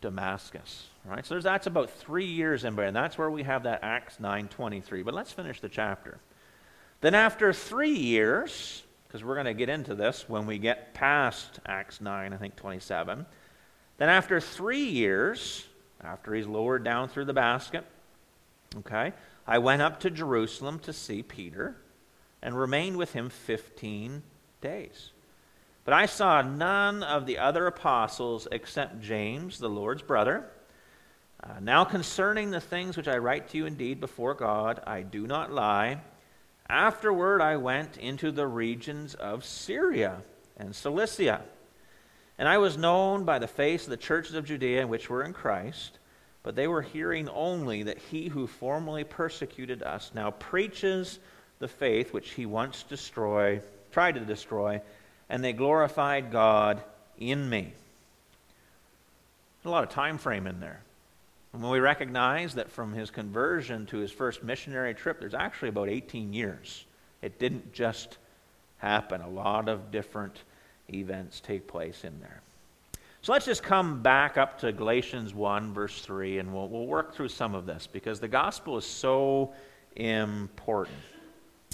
Damascus. 0.00 0.88
Right? 1.08 1.24
So 1.24 1.40
that's 1.40 1.66
about 1.66 1.90
three 1.90 2.26
years 2.26 2.64
in 2.64 2.76
there, 2.76 2.84
and 2.84 2.94
that's 2.96 3.16
where 3.16 3.30
we 3.30 3.42
have 3.44 3.62
that 3.62 3.80
Acts 3.82 4.18
9.23. 4.20 5.04
But 5.04 5.14
let's 5.14 5.32
finish 5.32 5.60
the 5.60 5.68
chapter. 5.68 6.18
Then 7.00 7.14
after 7.14 7.52
three 7.52 7.94
years, 7.94 8.82
because 9.06 9.24
we're 9.24 9.34
going 9.34 9.46
to 9.46 9.54
get 9.54 9.68
into 9.68 9.94
this 9.94 10.28
when 10.28 10.46
we 10.46 10.58
get 10.58 10.92
past 10.92 11.60
Acts 11.64 12.00
9, 12.00 12.32
I 12.32 12.36
think 12.36 12.56
27. 12.56 13.24
Then 13.96 14.08
after 14.08 14.40
three 14.40 14.84
years, 14.84 15.66
after 16.02 16.34
he's 16.34 16.46
lowered 16.46 16.84
down 16.84 17.08
through 17.08 17.24
the 17.24 17.32
basket, 17.32 17.84
Okay? 18.76 19.12
I 19.46 19.58
went 19.58 19.82
up 19.82 20.00
to 20.00 20.10
Jerusalem 20.10 20.78
to 20.80 20.92
see 20.92 21.22
Peter 21.22 21.76
and 22.42 22.58
remained 22.58 22.96
with 22.96 23.12
him 23.12 23.30
15 23.30 24.22
days. 24.60 25.10
But 25.84 25.94
I 25.94 26.06
saw 26.06 26.42
none 26.42 27.02
of 27.02 27.24
the 27.24 27.38
other 27.38 27.66
apostles 27.66 28.46
except 28.52 29.00
James, 29.00 29.58
the 29.58 29.70
Lord's 29.70 30.02
brother. 30.02 30.50
Uh, 31.42 31.60
now, 31.60 31.84
concerning 31.84 32.50
the 32.50 32.60
things 32.60 32.96
which 32.96 33.08
I 33.08 33.18
write 33.18 33.48
to 33.50 33.58
you 33.58 33.66
indeed 33.66 34.00
before 34.00 34.34
God, 34.34 34.80
I 34.86 35.02
do 35.02 35.26
not 35.26 35.52
lie. 35.52 36.00
Afterward, 36.68 37.40
I 37.40 37.56
went 37.56 37.96
into 37.96 38.30
the 38.30 38.46
regions 38.46 39.14
of 39.14 39.44
Syria 39.44 40.16
and 40.56 40.74
Cilicia. 40.74 41.42
And 42.38 42.48
I 42.48 42.58
was 42.58 42.76
known 42.76 43.24
by 43.24 43.38
the 43.38 43.46
face 43.46 43.84
of 43.84 43.90
the 43.90 43.96
churches 43.96 44.34
of 44.34 44.44
Judea 44.44 44.86
which 44.86 45.08
were 45.08 45.22
in 45.22 45.32
Christ, 45.32 45.98
but 46.42 46.56
they 46.56 46.68
were 46.68 46.82
hearing 46.82 47.28
only 47.28 47.84
that 47.84 47.98
he 47.98 48.28
who 48.28 48.46
formerly 48.46 49.04
persecuted 49.04 49.82
us 49.82 50.12
now 50.14 50.30
preaches 50.32 51.18
the 51.58 51.68
faith 51.68 52.12
which 52.12 52.30
he 52.30 52.46
once 52.46 52.84
destroyed, 52.84 53.62
tried 53.90 54.14
to 54.14 54.20
destroy 54.20 54.80
and 55.28 55.42
they 55.44 55.52
glorified 55.52 56.30
God 56.30 56.82
in 57.18 57.48
me. 57.48 57.72
a 59.64 59.68
lot 59.68 59.84
of 59.84 59.90
time 59.90 60.16
frame 60.16 60.46
in 60.46 60.60
there. 60.60 60.80
And 61.52 61.62
when 61.62 61.70
we 61.70 61.80
recognize 61.80 62.54
that 62.54 62.70
from 62.70 62.92
his 62.92 63.10
conversion 63.10 63.86
to 63.86 63.98
his 63.98 64.12
first 64.12 64.42
missionary 64.42 64.94
trip, 64.94 65.20
there's 65.20 65.34
actually 65.34 65.70
about 65.70 65.88
18 65.88 66.32
years. 66.32 66.84
It 67.22 67.38
didn't 67.38 67.72
just 67.72 68.18
happen. 68.78 69.20
A 69.20 69.28
lot 69.28 69.68
of 69.68 69.90
different 69.90 70.42
events 70.92 71.40
take 71.40 71.66
place 71.66 72.04
in 72.04 72.18
there. 72.20 72.42
So 73.22 73.32
let's 73.32 73.46
just 73.46 73.62
come 73.62 74.02
back 74.02 74.38
up 74.38 74.60
to 74.60 74.72
Galatians 74.72 75.34
1, 75.34 75.74
verse 75.74 76.00
3, 76.02 76.38
and 76.38 76.54
we'll, 76.54 76.68
we'll 76.68 76.86
work 76.86 77.14
through 77.14 77.28
some 77.28 77.54
of 77.54 77.66
this 77.66 77.88
because 77.90 78.20
the 78.20 78.28
gospel 78.28 78.76
is 78.78 78.86
so 78.86 79.52
important. 79.96 80.96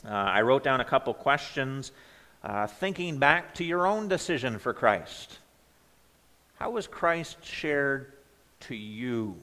Uh, 0.07 0.13
I 0.13 0.43
wrote 0.43 0.65
down 0.65 0.81
a 0.81 0.85
couple 0.85 1.13
questions 1.13 1.93
uh, 2.43 2.67
thinking 2.67 3.19
back 3.19 3.55
to 3.55 3.65
your 3.65 3.87
own 3.87 4.09
decision 4.09 4.59
for 4.59 4.73
Christ. 4.73 5.39
How 6.59 6.71
was 6.71 6.87
Christ 6.87 7.39
shared 7.45 8.13
to 8.61 8.75
you? 8.75 9.37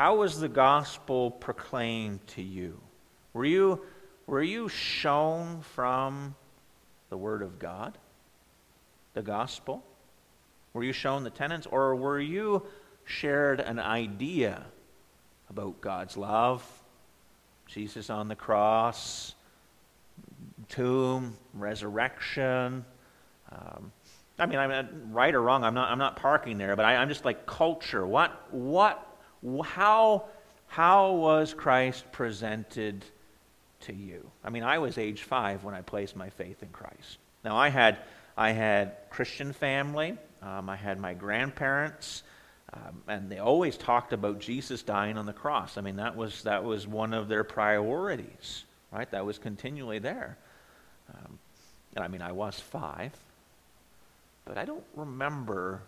How 0.00 0.14
was 0.14 0.40
the 0.40 0.48
gospel 0.48 1.30
proclaimed 1.30 2.26
to 2.28 2.40
you? 2.40 2.80
Were 3.34 3.44
you, 3.44 3.82
were 4.26 4.42
you 4.42 4.66
shown 4.70 5.60
from 5.60 6.34
the 7.10 7.18
Word 7.18 7.42
of 7.42 7.58
God, 7.58 7.98
the 9.12 9.20
gospel? 9.20 9.84
Were 10.72 10.84
you 10.84 10.94
shown 10.94 11.22
the 11.22 11.28
tenets, 11.28 11.66
or 11.66 11.94
were 11.96 12.18
you 12.18 12.62
shared 13.04 13.60
an 13.60 13.78
idea 13.78 14.64
about 15.50 15.82
God's 15.82 16.16
love, 16.16 16.64
Jesus 17.66 18.08
on 18.08 18.28
the 18.28 18.36
cross, 18.36 19.34
tomb, 20.70 21.36
resurrection. 21.52 22.86
Um, 23.52 23.92
I 24.38 24.46
mean, 24.46 24.58
I'm 24.58 25.12
right 25.12 25.34
or 25.34 25.42
wrong. 25.42 25.62
I'm 25.62 25.74
not. 25.74 25.90
I'm 25.90 25.98
not 25.98 26.16
parking 26.16 26.56
there, 26.56 26.74
but 26.74 26.86
I, 26.86 26.96
I'm 26.96 27.10
just 27.10 27.26
like 27.26 27.44
culture. 27.44 28.06
What? 28.06 28.50
What? 28.50 29.06
How? 29.64 30.24
How 30.66 31.12
was 31.12 31.52
Christ 31.52 32.04
presented 32.12 33.04
to 33.80 33.92
you? 33.92 34.30
I 34.44 34.50
mean, 34.50 34.62
I 34.62 34.78
was 34.78 34.98
age 34.98 35.22
five 35.22 35.64
when 35.64 35.74
I 35.74 35.80
placed 35.80 36.14
my 36.14 36.30
faith 36.30 36.62
in 36.62 36.68
Christ. 36.68 37.18
Now, 37.44 37.56
I 37.56 37.68
had 37.68 37.98
I 38.36 38.52
had 38.52 38.96
Christian 39.10 39.52
family. 39.52 40.16
Um, 40.42 40.70
I 40.70 40.76
had 40.76 40.98
my 40.98 41.14
grandparents. 41.14 42.22
Um, 42.72 43.02
and 43.08 43.30
they 43.30 43.38
always 43.38 43.76
talked 43.76 44.12
about 44.12 44.38
Jesus 44.38 44.82
dying 44.82 45.18
on 45.18 45.26
the 45.26 45.32
cross. 45.32 45.76
I 45.76 45.80
mean, 45.80 45.96
that 45.96 46.16
was, 46.16 46.44
that 46.44 46.62
was 46.62 46.86
one 46.86 47.12
of 47.14 47.28
their 47.28 47.42
priorities, 47.42 48.64
right? 48.92 49.10
That 49.10 49.26
was 49.26 49.38
continually 49.38 49.98
there. 49.98 50.38
Um, 51.12 51.38
and 51.96 52.04
I 52.04 52.08
mean, 52.08 52.22
I 52.22 52.30
was 52.32 52.60
five, 52.60 53.12
but 54.44 54.56
I 54.56 54.64
don't 54.64 54.84
remember 54.94 55.82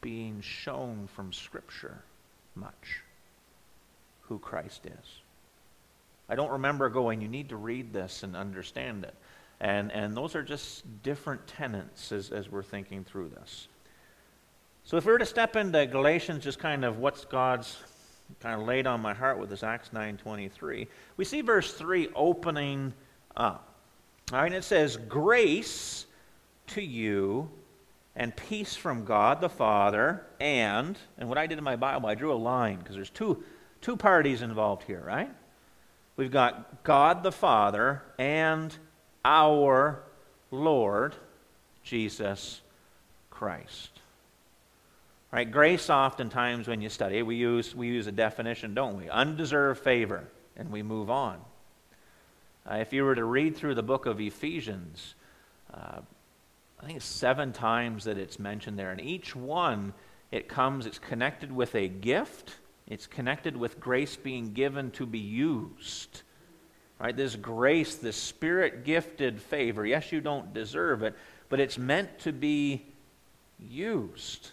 being 0.00 0.40
shown 0.40 1.08
from 1.14 1.32
Scripture 1.32 2.02
much 2.54 3.02
who 4.22 4.38
Christ 4.38 4.86
is. 4.86 5.20
I 6.28 6.34
don't 6.34 6.52
remember 6.52 6.88
going, 6.88 7.20
you 7.20 7.28
need 7.28 7.50
to 7.50 7.56
read 7.56 7.92
this 7.92 8.22
and 8.22 8.36
understand 8.36 9.04
it. 9.04 9.14
And, 9.60 9.92
and 9.92 10.16
those 10.16 10.34
are 10.34 10.42
just 10.42 11.02
different 11.02 11.46
tenets 11.46 12.10
as, 12.10 12.30
as 12.30 12.50
we're 12.50 12.62
thinking 12.62 13.04
through 13.04 13.30
this. 13.30 13.68
So 14.84 14.96
if 14.96 15.04
we 15.04 15.12
were 15.12 15.18
to 15.18 15.26
step 15.26 15.56
into 15.56 15.86
Galatians, 15.86 16.42
just 16.42 16.58
kind 16.58 16.84
of 16.84 16.98
what's 16.98 17.24
God's 17.24 17.76
kind 18.40 18.60
of 18.60 18.66
laid 18.66 18.86
on 18.86 19.00
my 19.00 19.14
heart 19.14 19.38
with 19.38 19.50
this 19.50 19.62
Acts 19.62 19.90
9.23, 19.90 20.88
we 21.16 21.24
see 21.24 21.42
verse 21.42 21.72
3 21.74 22.08
opening 22.16 22.92
up. 23.36 23.74
All 24.32 24.40
right, 24.40 24.52
it 24.52 24.64
says, 24.64 24.96
Grace 24.96 26.06
to 26.68 26.82
you 26.82 27.50
and 28.14 28.34
peace 28.36 28.76
from 28.76 29.04
God 29.04 29.40
the 29.40 29.48
Father 29.48 30.26
and, 30.38 30.98
and 31.18 31.28
what 31.28 31.38
I 31.38 31.46
did 31.46 31.58
in 31.58 31.64
my 31.64 31.76
Bible, 31.76 32.08
I 32.08 32.14
drew 32.14 32.32
a 32.32 32.34
line 32.34 32.78
because 32.78 32.94
there's 32.94 33.10
two, 33.10 33.42
two 33.80 33.96
parties 33.96 34.42
involved 34.42 34.82
here, 34.82 35.02
right? 35.04 35.30
We've 36.16 36.30
got 36.30 36.84
God 36.84 37.22
the 37.22 37.32
Father 37.32 38.02
and 38.18 38.76
our 39.24 40.02
Lord 40.50 41.14
Jesus 41.82 42.60
Christ. 43.30 43.90
Right? 45.30 45.50
Grace, 45.50 45.88
oftentimes, 45.88 46.68
when 46.68 46.82
you 46.82 46.90
study, 46.90 47.22
we 47.22 47.36
use, 47.36 47.74
we 47.74 47.86
use 47.86 48.06
a 48.06 48.12
definition, 48.12 48.74
don't 48.74 48.98
we? 48.98 49.08
Undeserved 49.08 49.80
favor, 49.80 50.28
and 50.56 50.70
we 50.70 50.82
move 50.82 51.08
on. 51.08 51.38
Uh, 52.70 52.74
if 52.76 52.92
you 52.92 53.04
were 53.04 53.14
to 53.14 53.24
read 53.24 53.56
through 53.56 53.74
the 53.74 53.82
book 53.82 54.04
of 54.04 54.20
Ephesians, 54.20 55.14
uh, 55.72 56.00
I 56.82 56.86
think 56.86 56.96
it's 56.96 57.06
seven 57.06 57.52
times 57.52 58.04
that 58.04 58.18
it's 58.18 58.38
mentioned 58.38 58.78
there. 58.78 58.90
And 58.90 59.00
each 59.00 59.36
one, 59.36 59.94
it 60.32 60.48
comes, 60.48 60.84
it's 60.86 60.98
connected 60.98 61.52
with 61.52 61.74
a 61.74 61.86
gift, 61.86 62.56
it's 62.88 63.06
connected 63.06 63.56
with 63.56 63.78
grace 63.78 64.16
being 64.16 64.52
given 64.52 64.90
to 64.92 65.06
be 65.06 65.20
used. 65.20 66.22
Right? 66.98 67.16
This 67.16 67.36
grace, 67.36 67.96
this 67.96 68.16
spirit 68.16 68.84
gifted 68.84 69.40
favor, 69.40 69.86
yes, 69.86 70.10
you 70.10 70.20
don't 70.20 70.52
deserve 70.52 71.02
it, 71.02 71.14
but 71.48 71.60
it's 71.60 71.78
meant 71.78 72.18
to 72.20 72.32
be 72.32 72.84
used. 73.58 74.50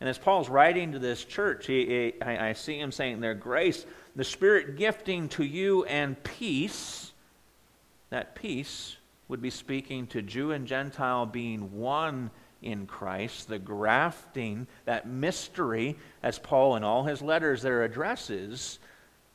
And 0.00 0.08
as 0.08 0.16
Paul's 0.16 0.48
writing 0.48 0.92
to 0.92 0.98
this 0.98 1.24
church, 1.24 1.66
he, 1.66 1.86
he, 1.86 2.22
I, 2.22 2.50
I 2.50 2.52
see 2.52 2.78
him 2.78 2.92
saying 2.92 3.20
there, 3.20 3.34
grace, 3.34 3.84
the 4.16 4.24
Spirit 4.24 4.76
gifting 4.76 5.28
to 5.30 5.44
you 5.44 5.84
and 5.84 6.22
peace 6.22 7.12
that 8.10 8.34
peace 8.34 8.97
would 9.28 9.42
be 9.42 9.50
speaking 9.50 10.06
to 10.08 10.22
Jew 10.22 10.52
and 10.52 10.66
Gentile 10.66 11.26
being 11.26 11.78
one 11.78 12.30
in 12.60 12.86
Christ, 12.86 13.48
the 13.48 13.58
grafting, 13.58 14.66
that 14.84 15.06
mystery, 15.06 15.96
as 16.22 16.38
Paul 16.38 16.76
in 16.76 16.84
all 16.84 17.04
his 17.04 17.22
letters 17.22 17.62
there 17.62 17.84
addresses, 17.84 18.78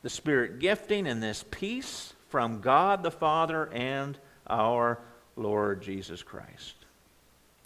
the 0.02 0.10
Spirit 0.10 0.58
gifting 0.58 1.06
and 1.06 1.22
this 1.22 1.44
peace 1.50 2.12
from 2.28 2.60
God 2.60 3.02
the 3.02 3.10
Father 3.10 3.72
and 3.72 4.18
our 4.46 4.98
Lord 5.36 5.82
Jesus 5.82 6.22
Christ. 6.22 6.74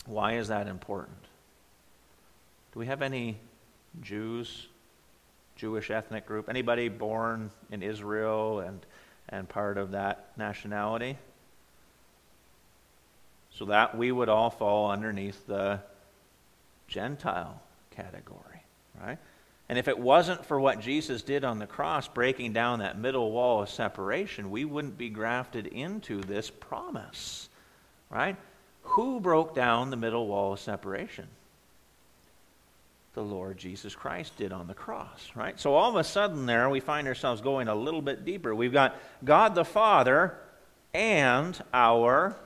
Why 0.06 0.34
is 0.34 0.48
that 0.48 0.68
important? 0.68 1.18
Do 2.72 2.78
we 2.78 2.86
have 2.86 3.02
any 3.02 3.38
Jews, 4.00 4.68
Jewish 5.56 5.90
ethnic 5.90 6.26
group, 6.26 6.48
anybody 6.48 6.88
born 6.88 7.50
in 7.70 7.82
Israel 7.82 8.60
and 8.60 8.84
and 9.28 9.48
part 9.48 9.78
of 9.78 9.92
that 9.92 10.30
nationality. 10.36 11.18
So 13.58 13.64
that 13.64 13.98
we 13.98 14.12
would 14.12 14.28
all 14.28 14.50
fall 14.50 14.92
underneath 14.92 15.44
the 15.48 15.80
Gentile 16.86 17.60
category, 17.90 18.62
right? 19.02 19.18
And 19.68 19.76
if 19.76 19.88
it 19.88 19.98
wasn't 19.98 20.46
for 20.46 20.60
what 20.60 20.78
Jesus 20.78 21.22
did 21.22 21.42
on 21.42 21.58
the 21.58 21.66
cross, 21.66 22.06
breaking 22.06 22.52
down 22.52 22.78
that 22.78 22.96
middle 22.96 23.32
wall 23.32 23.62
of 23.62 23.68
separation, 23.68 24.52
we 24.52 24.64
wouldn't 24.64 24.96
be 24.96 25.08
grafted 25.08 25.66
into 25.66 26.20
this 26.20 26.50
promise, 26.50 27.48
right? 28.10 28.36
Who 28.82 29.18
broke 29.18 29.56
down 29.56 29.90
the 29.90 29.96
middle 29.96 30.28
wall 30.28 30.52
of 30.52 30.60
separation? 30.60 31.26
the 33.14 33.24
Lord 33.24 33.58
Jesus 33.58 33.96
Christ 33.96 34.36
did 34.36 34.52
on 34.52 34.68
the 34.68 34.74
cross, 34.74 35.32
right? 35.34 35.58
So 35.58 35.74
all 35.74 35.90
of 35.90 35.96
a 35.96 36.04
sudden 36.04 36.46
there 36.46 36.70
we 36.70 36.78
find 36.78 37.08
ourselves 37.08 37.40
going 37.40 37.66
a 37.66 37.74
little 37.74 38.02
bit 38.02 38.24
deeper. 38.24 38.54
We've 38.54 38.72
got 38.72 38.94
God 39.24 39.56
the 39.56 39.64
Father 39.64 40.38
and 40.94 41.60
our 41.74 42.36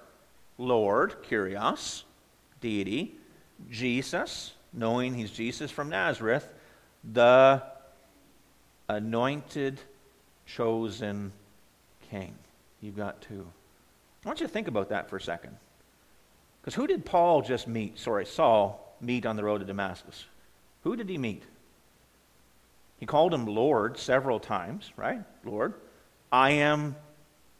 Lord, 0.62 1.24
Kyrios, 1.24 2.04
deity, 2.60 3.16
Jesus, 3.70 4.52
knowing 4.72 5.14
he's 5.14 5.30
Jesus 5.30 5.70
from 5.70 5.88
Nazareth, 5.88 6.48
the 7.12 7.62
anointed, 8.88 9.80
chosen 10.46 11.32
king. 12.10 12.34
You've 12.80 12.96
got 12.96 13.20
two. 13.22 13.46
I 14.24 14.28
want 14.28 14.40
you 14.40 14.46
to 14.46 14.52
think 14.52 14.68
about 14.68 14.90
that 14.90 15.10
for 15.10 15.16
a 15.16 15.20
second. 15.20 15.56
Because 16.60 16.74
who 16.74 16.86
did 16.86 17.04
Paul 17.04 17.42
just 17.42 17.66
meet, 17.66 17.98
sorry, 17.98 18.24
Saul, 18.24 18.96
meet 19.00 19.26
on 19.26 19.34
the 19.34 19.42
road 19.42 19.58
to 19.58 19.64
Damascus? 19.64 20.26
Who 20.84 20.94
did 20.94 21.08
he 21.08 21.18
meet? 21.18 21.42
He 22.98 23.06
called 23.06 23.34
him 23.34 23.46
Lord 23.46 23.98
several 23.98 24.38
times, 24.38 24.92
right? 24.96 25.22
Lord. 25.44 25.74
I 26.30 26.52
am 26.52 26.94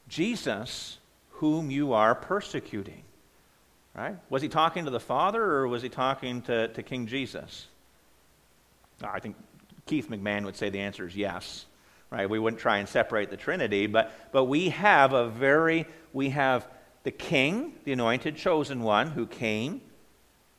Jesus 0.09 0.99
whom 1.43 1.73
you 1.73 1.93
are 1.93 2.15
persecuting. 2.15 3.03
Right? 3.97 4.15
Was 4.31 4.43
he 4.43 4.49
talking 4.49 4.85
to 4.85 4.93
the 4.93 5.01
Father 5.01 5.43
or 5.43 5.67
was 5.67 5.83
he 5.83 5.89
talking 5.89 6.43
to, 6.43 6.69
to 6.69 6.85
King 6.85 7.09
Jesus? 7.09 7.67
I 9.03 9.19
think 9.19 9.35
Keith 9.87 10.09
McMahon 10.09 10.45
would 10.45 10.55
say 10.55 10.71
the 10.71 10.79
answer 10.79 11.05
is 11.05 11.17
yes. 11.17 11.67
Right? 12.11 12.31
We 12.31 12.39
wouldn't 12.39 12.63
try 12.63 12.79
and 12.79 12.89
separate 12.89 13.29
the 13.29 13.37
Trinity, 13.37 13.89
but, 13.89 14.13
but 14.31 14.45
we 14.45 14.69
have 14.69 15.15
a 15.15 15.31
very, 15.31 15.87
we 16.13 16.29
have 16.29 16.65
the 17.03 17.11
king, 17.11 17.73
the 17.83 17.93
anointed 17.93 18.37
chosen 18.37 18.85
one, 18.85 19.11
who 19.11 19.27
came. 19.27 19.81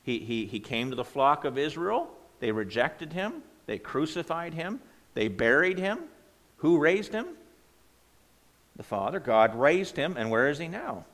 He, 0.01 0.19
he, 0.19 0.47
he 0.47 0.59
came 0.59 0.89
to 0.89 0.97
the 0.97 1.05
flock 1.05 1.45
of 1.45 1.57
Israel. 1.57 2.09
They 2.41 2.51
rejected 2.51 3.13
him. 3.13 3.35
They 3.67 3.77
crucified 3.77 4.53
him. 4.53 4.81
They 5.13 5.29
buried 5.29 5.79
him. 5.79 5.99
Who 6.57 6.77
raised 6.77 7.13
him? 7.13 7.27
The 8.75 8.83
Father. 8.83 9.19
God 9.19 9.55
raised 9.55 9.95
him. 9.95 10.15
And 10.17 10.29
where 10.31 10.49
is 10.49 10.57
he 10.57 10.67
now? 10.67 11.05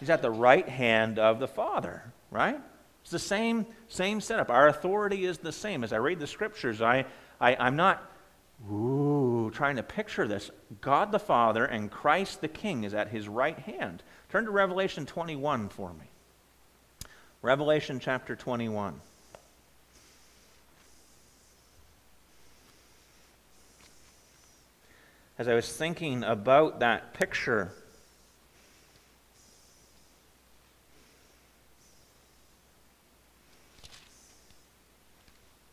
He's 0.00 0.10
at 0.10 0.22
the 0.22 0.30
right 0.30 0.68
hand 0.68 1.18
of 1.18 1.38
the 1.38 1.48
Father, 1.48 2.02
right? 2.30 2.60
It's 3.02 3.10
the 3.10 3.18
same, 3.18 3.66
same 3.88 4.20
setup. 4.20 4.50
Our 4.50 4.68
authority 4.68 5.24
is 5.24 5.38
the 5.38 5.52
same. 5.52 5.84
As 5.84 5.92
I 5.92 5.96
read 5.96 6.18
the 6.18 6.26
scriptures, 6.26 6.80
I, 6.80 7.06
I, 7.40 7.56
I'm 7.56 7.76
not 7.76 8.02
ooh, 8.70 9.50
trying 9.52 9.76
to 9.76 9.82
picture 9.82 10.28
this. 10.28 10.50
God 10.80 11.12
the 11.12 11.18
Father 11.18 11.64
and 11.64 11.90
Christ 11.90 12.40
the 12.40 12.48
King 12.48 12.84
is 12.84 12.94
at 12.94 13.08
his 13.08 13.28
right 13.28 13.58
hand. 13.58 14.02
Turn 14.28 14.44
to 14.44 14.50
Revelation 14.50 15.06
21 15.06 15.68
for 15.68 15.92
me. 15.92 16.06
Revelation 17.42 17.98
chapter 17.98 18.36
21. 18.36 19.00
As 25.38 25.48
I 25.48 25.54
was 25.54 25.72
thinking 25.72 26.24
about 26.24 26.80
that 26.80 27.14
picture, 27.14 27.72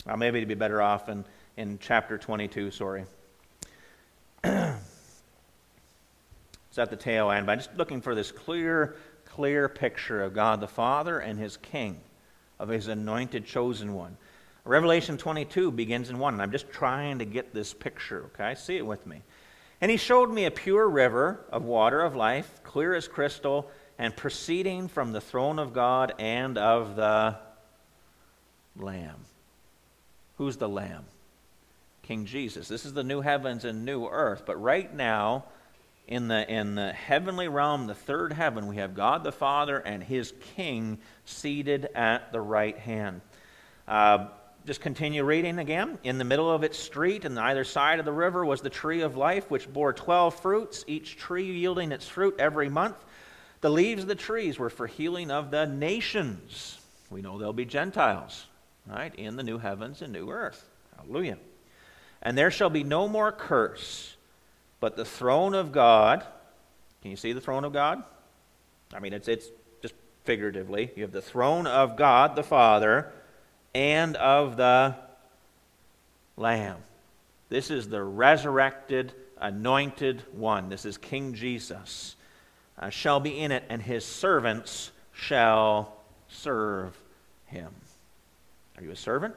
well, 0.06 0.18
maybe 0.18 0.40
to 0.40 0.46
be 0.46 0.54
better 0.54 0.82
off 0.82 1.10
in, 1.10 1.26
in 1.58 1.78
chapter 1.82 2.18
22, 2.18 2.72
sorry. 2.72 3.04
it's 4.44 4.78
at 6.78 6.90
the 6.90 6.96
tail 6.96 7.30
end, 7.30 7.46
but 7.46 7.52
I'm 7.52 7.58
just 7.60 7.76
looking 7.76 8.02
for 8.02 8.16
this 8.16 8.32
clear 8.32 8.96
clear 9.26 9.70
picture 9.70 10.24
of 10.24 10.34
God 10.34 10.60
the 10.60 10.68
Father 10.68 11.20
and 11.20 11.38
his 11.38 11.58
King, 11.58 12.00
of 12.60 12.70
his 12.70 12.88
anointed 12.88 13.46
chosen 13.46 13.94
one. 13.94 14.18
Revelation 14.66 15.18
22 15.18 15.72
begins 15.72 16.10
in 16.10 16.20
1, 16.20 16.34
and 16.34 16.42
I'm 16.42 16.52
just 16.52 16.70
trying 16.70 17.20
to 17.20 17.26
get 17.26 17.54
this 17.54 17.74
picture, 17.74 18.26
okay? 18.34 18.56
See 18.56 18.78
it 18.78 18.86
with 18.86 19.06
me. 19.08 19.22
And 19.82 19.90
he 19.90 19.98
showed 19.98 20.32
me 20.32 20.46
a 20.46 20.52
pure 20.52 20.88
river 20.88 21.46
of 21.52 21.64
water 21.64 22.02
of 22.02 22.16
life, 22.16 22.62
clear 22.64 22.94
as 22.94 23.08
crystal, 23.08 23.70
and 23.98 24.16
proceeding 24.16 24.88
from 24.88 25.12
the 25.12 25.22
throne 25.22 25.60
of 25.60 25.74
God 25.74 26.14
and 26.20 26.58
of 26.58 26.96
the 26.96 27.38
Lamb. 28.76 29.26
Who's 30.38 30.58
the 30.58 30.70
Lamb? 30.70 31.06
King 32.04 32.26
Jesus. 32.26 32.68
This 32.68 32.86
is 32.86 32.94
the 32.94 33.04
new 33.04 33.22
heavens 33.22 33.66
and 33.66 33.86
new 33.86 34.08
earth. 34.08 34.44
But 34.46 34.62
right 34.62 34.94
now, 34.94 35.46
in 36.08 36.28
the, 36.28 36.52
in 36.52 36.76
the 36.76 36.92
heavenly 36.92 37.48
realm, 37.48 37.88
the 37.88 37.94
third 37.94 38.34
heaven, 38.34 38.68
we 38.68 38.78
have 38.78 38.96
God 38.96 39.24
the 39.24 39.32
Father 39.32 39.78
and 39.78 40.04
his 40.04 40.34
King 40.56 40.98
seated 41.26 41.88
at 41.94 42.32
the 42.32 42.42
right 42.42 42.78
hand. 42.78 43.22
Uh, 43.88 44.28
just 44.70 44.82
continue 44.82 45.24
reading 45.24 45.58
again. 45.58 45.98
In 46.04 46.20
the 46.20 46.24
middle 46.24 46.52
of 46.52 46.64
its 46.64 46.78
street, 46.78 47.26
and 47.26 47.40
either 47.40 47.64
side 47.64 47.98
of 47.98 48.06
the 48.06 48.12
river, 48.12 48.46
was 48.46 48.62
the 48.62 48.70
tree 48.70 49.02
of 49.02 49.18
life, 49.18 49.50
which 49.50 49.68
bore 49.74 49.94
twelve 49.94 50.40
fruits, 50.42 50.86
each 50.86 51.18
tree 51.18 51.52
yielding 51.52 51.92
its 51.92 52.08
fruit 52.08 52.36
every 52.38 52.70
month. 52.70 52.96
The 53.62 53.72
leaves 53.72 54.04
of 54.04 54.08
the 54.08 54.14
trees 54.14 54.60
were 54.60 54.70
for 54.70 54.86
healing 54.86 55.32
of 55.32 55.50
the 55.50 55.66
nations. 55.66 56.80
We 57.10 57.24
know 57.24 57.40
there'll 57.40 57.52
be 57.52 57.66
Gentiles, 57.66 58.46
right, 58.86 59.12
in 59.16 59.38
the 59.38 59.42
new 59.42 59.58
heavens 59.58 60.04
and 60.04 60.14
new 60.14 60.30
earth. 60.30 60.64
Hallelujah. 60.98 61.40
And 62.22 62.38
there 62.38 62.52
shall 62.52 62.70
be 62.70 62.84
no 62.84 63.08
more 63.08 63.32
curse. 63.32 64.16
But 64.80 64.96
the 64.96 65.04
throne 65.04 65.56
of 65.56 65.72
God, 65.72 66.24
can 67.02 67.10
you 67.10 67.18
see 67.18 67.34
the 67.34 67.42
throne 67.42 67.66
of 67.66 67.74
God? 67.74 68.04
I 68.94 69.00
mean, 69.00 69.14
it's, 69.14 69.28
it's 69.28 69.48
just 69.82 69.96
figuratively. 70.26 70.92
You 70.96 71.02
have 71.02 71.12
the 71.12 71.24
throne 71.24 71.66
of 71.66 71.98
God 71.98 72.36
the 72.36 72.44
Father 72.44 73.12
and 73.74 74.16
of 74.16 74.58
the 74.58 74.96
Lamb. 76.38 76.78
This 77.50 77.72
is 77.72 77.90
the 77.90 78.04
resurrected, 78.04 79.14
anointed 79.40 80.24
one. 80.32 80.70
This 80.70 80.86
is 80.86 80.98
King 80.98 81.34
Jesus. 81.34 82.16
Uh, 82.78 82.90
shall 82.90 83.20
be 83.20 83.40
in 83.40 83.52
it, 83.52 83.64
and 83.70 83.82
his 83.82 84.06
servants 84.06 84.92
shall 85.12 85.98
serve 86.30 86.98
him. 87.48 87.74
Are 88.78 88.84
you 88.84 88.92
a 88.92 88.96
servant? 88.96 89.36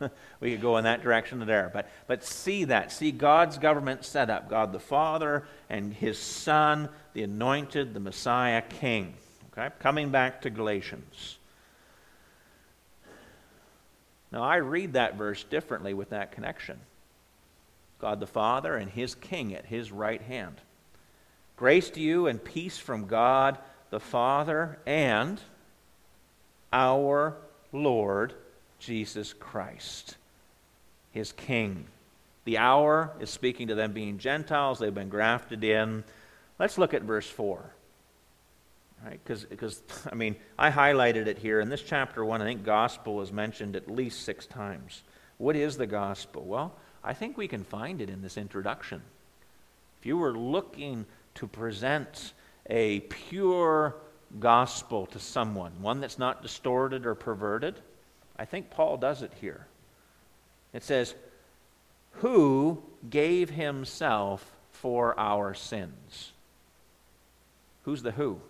we 0.40 0.52
could 0.52 0.60
go 0.60 0.76
in 0.76 0.84
that 0.84 1.02
direction 1.02 1.38
there. 1.46 1.70
But, 1.72 1.88
but 2.06 2.24
see 2.24 2.64
that. 2.64 2.92
See 2.92 3.10
God's 3.10 3.58
government 3.58 4.04
set 4.04 4.30
up 4.30 4.48
God 4.48 4.72
the 4.72 4.80
Father 4.80 5.44
and 5.70 5.92
his 5.92 6.18
Son, 6.18 6.88
the 7.14 7.22
anointed, 7.22 7.94
the 7.94 8.00
Messiah 8.00 8.62
King. 8.62 9.14
Okay? 9.52 9.74
Coming 9.80 10.10
back 10.10 10.42
to 10.42 10.50
Galatians. 10.50 11.37
Now, 14.30 14.42
I 14.42 14.56
read 14.56 14.92
that 14.92 15.16
verse 15.16 15.44
differently 15.44 15.94
with 15.94 16.10
that 16.10 16.32
connection 16.32 16.80
God 18.00 18.20
the 18.20 18.26
Father 18.26 18.76
and 18.76 18.90
his 18.90 19.14
King 19.14 19.54
at 19.54 19.64
his 19.64 19.90
right 19.90 20.22
hand. 20.22 20.60
Grace 21.56 21.90
to 21.90 22.00
you 22.00 22.28
and 22.28 22.42
peace 22.42 22.78
from 22.78 23.06
God 23.06 23.58
the 23.90 23.98
Father 23.98 24.78
and 24.86 25.40
our 26.72 27.36
Lord 27.72 28.34
Jesus 28.78 29.32
Christ, 29.32 30.16
his 31.10 31.32
King. 31.32 31.86
The 32.44 32.58
hour 32.58 33.10
is 33.20 33.30
speaking 33.30 33.68
to 33.68 33.74
them 33.74 33.92
being 33.92 34.18
Gentiles, 34.18 34.78
they've 34.78 34.94
been 34.94 35.08
grafted 35.08 35.64
in. 35.64 36.04
Let's 36.58 36.78
look 36.78 36.94
at 36.94 37.02
verse 37.02 37.28
4. 37.28 37.72
Right? 39.04 39.20
Because, 39.24 39.82
I 40.10 40.14
mean, 40.14 40.36
I 40.58 40.70
highlighted 40.70 41.26
it 41.26 41.38
here. 41.38 41.60
In 41.60 41.68
this 41.68 41.82
chapter 41.82 42.24
1, 42.24 42.42
I 42.42 42.44
think 42.44 42.64
gospel 42.64 43.20
is 43.22 43.32
mentioned 43.32 43.76
at 43.76 43.90
least 43.90 44.22
six 44.22 44.46
times. 44.46 45.02
What 45.38 45.56
is 45.56 45.76
the 45.76 45.86
gospel? 45.86 46.44
Well, 46.44 46.74
I 47.04 47.14
think 47.14 47.36
we 47.36 47.48
can 47.48 47.64
find 47.64 48.00
it 48.00 48.10
in 48.10 48.22
this 48.22 48.36
introduction. 48.36 49.02
If 50.00 50.06
you 50.06 50.18
were 50.18 50.36
looking 50.36 51.06
to 51.36 51.46
present 51.46 52.32
a 52.68 53.00
pure 53.00 53.96
gospel 54.40 55.06
to 55.06 55.18
someone, 55.18 55.72
one 55.80 56.00
that's 56.00 56.18
not 56.18 56.42
distorted 56.42 57.06
or 57.06 57.14
perverted, 57.14 57.80
I 58.38 58.44
think 58.44 58.70
Paul 58.70 58.96
does 58.96 59.22
it 59.22 59.32
here. 59.40 59.66
It 60.72 60.82
says, 60.82 61.14
Who 62.12 62.82
gave 63.08 63.50
himself 63.50 64.56
for 64.72 65.18
our 65.18 65.54
sins? 65.54 66.32
Who's 67.84 68.02
the 68.02 68.12
who? 68.12 68.40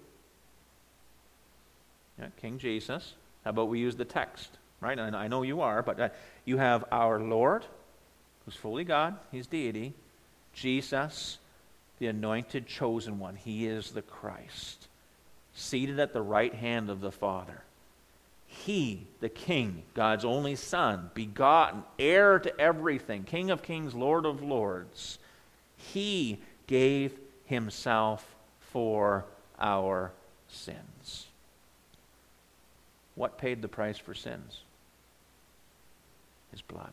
Yeah, 2.18 2.26
King 2.40 2.59
Jesus. 2.59 3.14
How 3.44 3.50
about 3.50 3.68
we 3.68 3.78
use 3.78 3.96
the 3.96 4.04
text? 4.04 4.50
Right? 4.81 4.98
And 4.98 5.16
I 5.16 5.28
know 5.28 5.42
you 5.42 5.61
are, 5.61 5.83
but 5.83 6.00
uh, 6.00 6.09
you 6.44 6.59
have 6.59 6.85
our 6.92 7.20
Lord, 7.20 7.64
who's 8.44 8.54
fully 8.54 8.85
God, 8.85 9.16
he's 9.33 9.46
deity. 9.46 9.94
Jesus, 10.52 11.38
the 11.98 12.07
anointed 12.07 12.66
chosen 12.66 13.18
one. 13.18 13.37
He 13.37 13.66
is 13.66 13.90
the 13.90 14.02
Christ, 14.02 14.88
seated 15.54 15.98
at 15.98 16.12
the 16.12 16.22
right 16.22 16.54
hand 16.54 16.90
of 16.90 17.00
the 17.00 17.12
Father. 17.12 17.62
He, 18.46 19.07
the 19.20 19.28
King, 19.28 19.83
God's 19.94 20.24
only 20.24 20.57
Son, 20.57 21.11
begotten, 21.14 21.83
heir 21.98 22.38
to 22.38 22.61
everything, 22.61 23.24
King 23.24 23.50
of 23.50 23.62
kings, 23.62 23.94
Lord 23.94 24.24
of 24.24 24.42
lords, 24.42 25.18
He 25.76 26.38
gave 26.66 27.12
Himself 27.44 28.35
for 28.61 29.26
our 29.61 30.12
sins. 30.48 30.98
What 33.18 33.37
paid 33.37 33.62
the 33.62 33.68
price 33.68 33.98
for 33.98 34.14
sins? 34.14 34.61
His 36.52 36.62
blood. 36.62 36.92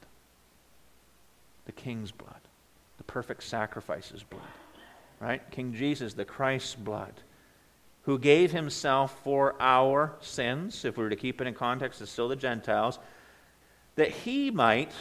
The 1.66 1.72
King's 1.72 2.12
blood. 2.12 2.42
The 2.98 3.04
perfect 3.04 3.44
sacrifice's 3.44 4.24
blood. 4.24 4.42
Right? 5.20 5.44
King 5.52 5.76
Jesus, 5.76 6.16
the 6.16 6.26
Christ's 6.26 6.74
blood 6.74 7.14
who 8.02 8.18
gave 8.18 8.52
himself 8.52 9.20
for 9.24 9.56
our 9.60 10.16
sins, 10.20 10.84
if 10.84 10.98
we 10.98 11.04
were 11.04 11.10
to 11.12 11.16
keep 11.16 11.42
it 11.42 11.48
in 11.48 11.54
context, 11.54 12.02
it's 12.02 12.12
still 12.12 12.28
the 12.28 12.36
Gentiles, 12.36 12.98
that 13.96 14.10
he 14.10 14.50
might, 14.50 14.92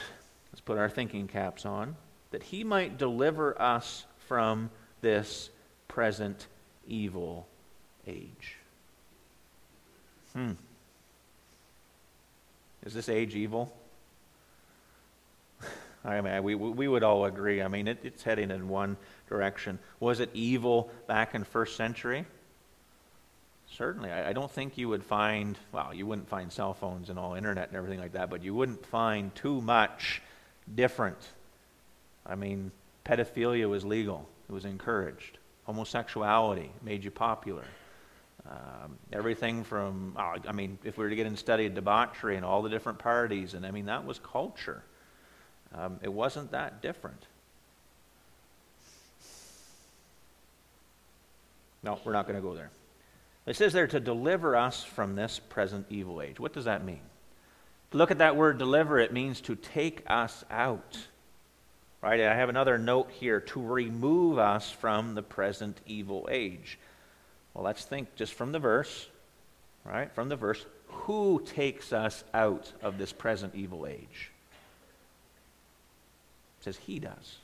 let's 0.53 0.61
put 0.61 0.77
our 0.77 0.91
thinking 0.91 1.27
caps 1.27 1.65
on, 1.65 1.97
that 2.33 2.43
he 2.43 2.65
might 2.65 2.99
deliver 2.99 3.61
us 3.61 4.05
from 4.27 4.71
this 5.01 5.49
present 5.89 6.49
evil 6.87 7.47
age. 8.07 8.57
Hmm. 10.35 10.53
Is 12.85 12.93
this 12.93 13.09
age 13.09 13.35
evil? 13.35 13.73
I 16.05 16.21
mean, 16.21 16.43
we, 16.43 16.55
we 16.55 16.87
would 16.87 17.03
all 17.03 17.25
agree. 17.25 17.63
I 17.63 17.69
mean, 17.69 17.89
it, 17.89 17.99
it's 18.03 18.23
heading 18.23 18.51
in 18.51 18.69
one 18.69 18.97
direction. 19.29 19.79
Was 20.01 20.21
it 20.21 20.31
evil 20.35 20.91
back 21.07 21.35
in 21.35 21.45
first 21.45 21.77
century? 21.77 22.27
Certainly. 23.73 24.11
I, 24.11 24.31
I 24.31 24.33
don't 24.33 24.51
think 24.51 24.77
you 24.77 24.89
would 24.89 25.03
find, 25.03 25.59
well, 25.73 25.93
you 25.95 26.07
wouldn't 26.07 26.29
find 26.29 26.53
cell 26.53 26.75
phones 26.75 27.11
and 27.11 27.19
all 27.19 27.35
internet 27.35 27.69
and 27.69 27.77
everything 27.77 28.01
like 28.01 28.13
that, 28.13 28.31
but 28.31 28.45
you 28.45 28.55
wouldn't 28.55 28.85
find 28.87 29.35
too 29.35 29.61
much 29.61 30.23
different. 30.73 31.19
I 32.27 32.35
mean, 32.35 32.71
pedophilia 33.05 33.69
was 33.69 33.85
legal, 33.85 34.29
it 34.49 34.53
was 34.53 34.65
encouraged. 34.65 35.39
Homosexuality 35.65 36.71
made 36.83 37.05
you 37.05 37.11
popular. 37.11 37.65
Um, 38.49 38.99
everything 39.13 39.65
from, 39.65 40.15
uh, 40.19 40.37
I 40.47 40.53
mean, 40.53 40.79
if 40.85 40.99
we 40.99 41.05
were 41.05 41.11
to 41.11 41.17
get 41.17 41.27
into 41.27 41.39
study 41.39 41.69
debauchery 41.69 42.37
and 42.37 42.45
all 42.45 42.63
the 42.63 42.69
different 42.69 42.99
parties, 42.99 43.55
and 43.55 43.65
I 43.65 43.71
mean, 43.71 43.87
that 43.87 44.05
was 44.05 44.19
culture. 44.19 44.83
Um, 45.75 45.99
it 46.03 46.13
wasn't 46.13 46.51
that 46.51 46.83
different. 46.83 47.27
No, 51.83 51.99
we're 52.05 52.13
not 52.13 52.27
going 52.27 52.37
to 52.37 52.43
go 52.43 52.55
there. 52.55 52.71
It 53.47 53.57
says 53.57 53.73
there 53.73 53.87
to 53.87 54.01
deliver 54.01 54.57
us 54.57 54.83
from 54.83 55.17
this 55.17 55.39
present 55.39 55.87
evil 55.91 56.23
age. 56.23 56.41
What 56.41 56.53
does 56.53 56.65
that 56.65 56.85
mean? 56.85 57.01
Look 57.93 58.11
at 58.11 58.19
that 58.19 58.37
word 58.37 58.59
deliver, 58.59 58.99
it 58.99 59.13
means 59.13 59.41
to 59.43 59.55
take 59.55 60.03
us 60.07 60.45
out. 60.51 60.99
Right? 62.03 62.21
I 62.21 62.35
have 62.35 62.49
another 62.49 62.77
note 62.77 63.11
here 63.11 63.41
to 63.41 63.63
remove 63.63 64.39
us 64.39 64.71
from 64.71 65.15
the 65.15 65.23
present 65.23 65.81
evil 65.87 66.29
age. 66.31 66.79
Well, 67.55 67.65
let's 67.65 67.85
think 67.85 68.15
just 68.17 68.35
from 68.35 68.53
the 68.53 68.59
verse, 68.59 69.09
right? 69.85 70.13
From 70.13 70.29
the 70.29 70.37
verse, 70.37 70.65
who 70.89 71.43
takes 71.45 71.93
us 71.93 72.25
out 72.35 72.73
of 72.83 72.99
this 72.99 73.13
present 73.13 73.55
evil 73.55 73.87
age? 73.87 74.31
It 76.61 76.65
says 76.65 76.77
he 76.79 76.99
does. 76.99 77.37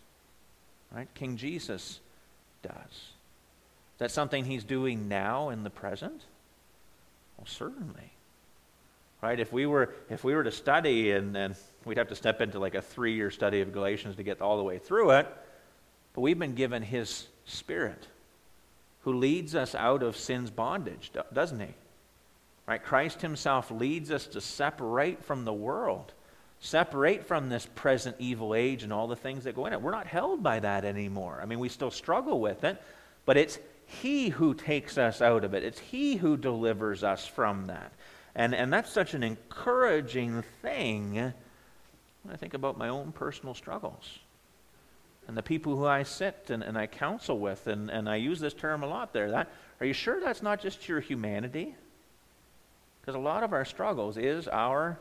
Right? 0.92 1.08
King 1.14 1.36
Jesus 1.36 2.00
does. 2.62 2.74
Is 2.74 3.98
That 3.98 4.10
something 4.10 4.44
he's 4.44 4.64
doing 4.64 5.08
now 5.08 5.50
in 5.50 5.62
the 5.62 5.70
present? 5.70 6.22
Well, 7.38 7.46
certainly. 7.46 8.12
Right? 9.22 9.38
If 9.38 9.52
we 9.52 9.66
were 9.66 9.94
if 10.08 10.24
we 10.24 10.34
were 10.34 10.42
to 10.42 10.50
study 10.50 11.12
and 11.12 11.34
then 11.34 11.54
we'd 11.84 11.98
have 11.98 12.08
to 12.08 12.16
step 12.16 12.40
into 12.40 12.58
like 12.58 12.74
a 12.74 12.82
three 12.82 13.14
year 13.14 13.30
study 13.30 13.60
of 13.60 13.72
Galatians 13.72 14.16
to 14.16 14.22
get 14.22 14.40
all 14.40 14.56
the 14.56 14.64
way 14.64 14.78
through 14.78 15.10
it. 15.10 15.28
But 16.14 16.22
we've 16.22 16.38
been 16.38 16.54
given 16.54 16.82
his 16.82 17.28
spirit 17.44 18.08
who 19.02 19.14
leads 19.14 19.54
us 19.54 19.74
out 19.74 20.02
of 20.02 20.16
sin's 20.16 20.50
bondage, 20.50 21.10
doesn't 21.32 21.60
he? 21.60 21.74
Right? 22.66 22.82
Christ 22.82 23.22
himself 23.22 23.70
leads 23.70 24.10
us 24.10 24.26
to 24.26 24.40
separate 24.40 25.24
from 25.24 25.44
the 25.44 25.52
world, 25.52 26.12
separate 26.60 27.26
from 27.26 27.48
this 27.48 27.66
present 27.74 28.16
evil 28.18 28.54
age 28.54 28.82
and 28.82 28.92
all 28.92 29.08
the 29.08 29.16
things 29.16 29.44
that 29.44 29.56
go 29.56 29.66
in 29.66 29.72
it. 29.72 29.80
We're 29.80 29.90
not 29.90 30.06
held 30.06 30.42
by 30.42 30.60
that 30.60 30.84
anymore. 30.84 31.40
I 31.42 31.46
mean, 31.46 31.58
we 31.58 31.68
still 31.68 31.90
struggle 31.90 32.40
with 32.40 32.62
it, 32.64 32.80
but 33.24 33.36
it's 33.36 33.58
he 33.90 34.28
who 34.28 34.54
takes 34.54 34.98
us 34.98 35.20
out 35.20 35.44
of 35.44 35.52
it. 35.54 35.64
It's 35.64 35.80
He 35.80 36.16
who 36.16 36.36
delivers 36.36 37.02
us 37.02 37.26
from 37.26 37.66
that. 37.66 37.92
And, 38.36 38.54
and 38.54 38.72
that's 38.72 38.92
such 38.92 39.14
an 39.14 39.24
encouraging 39.24 40.42
thing 40.62 41.14
when 41.14 42.32
I 42.32 42.36
think 42.36 42.54
about 42.54 42.78
my 42.78 42.88
own 42.88 43.10
personal 43.12 43.54
struggles 43.54 44.20
and 45.30 45.36
the 45.36 45.42
people 45.42 45.76
who 45.76 45.86
I 45.86 46.02
sit 46.02 46.50
and, 46.50 46.62
and 46.62 46.76
I 46.76 46.86
counsel 46.86 47.38
with. 47.38 47.66
And, 47.66 47.88
and 47.90 48.08
I 48.08 48.16
use 48.16 48.40
this 48.40 48.52
term 48.52 48.82
a 48.82 48.86
lot 48.86 49.12
there. 49.12 49.30
That, 49.30 49.48
are 49.80 49.86
you 49.86 49.92
sure 49.92 50.20
that's 50.20 50.42
not 50.42 50.60
just 50.60 50.88
your 50.88 51.00
humanity? 51.00 51.74
Because 53.00 53.14
a 53.14 53.20
lot 53.20 53.44
of 53.44 53.52
our 53.52 53.64
struggles 53.64 54.18
is 54.18 54.48
our 54.48 54.98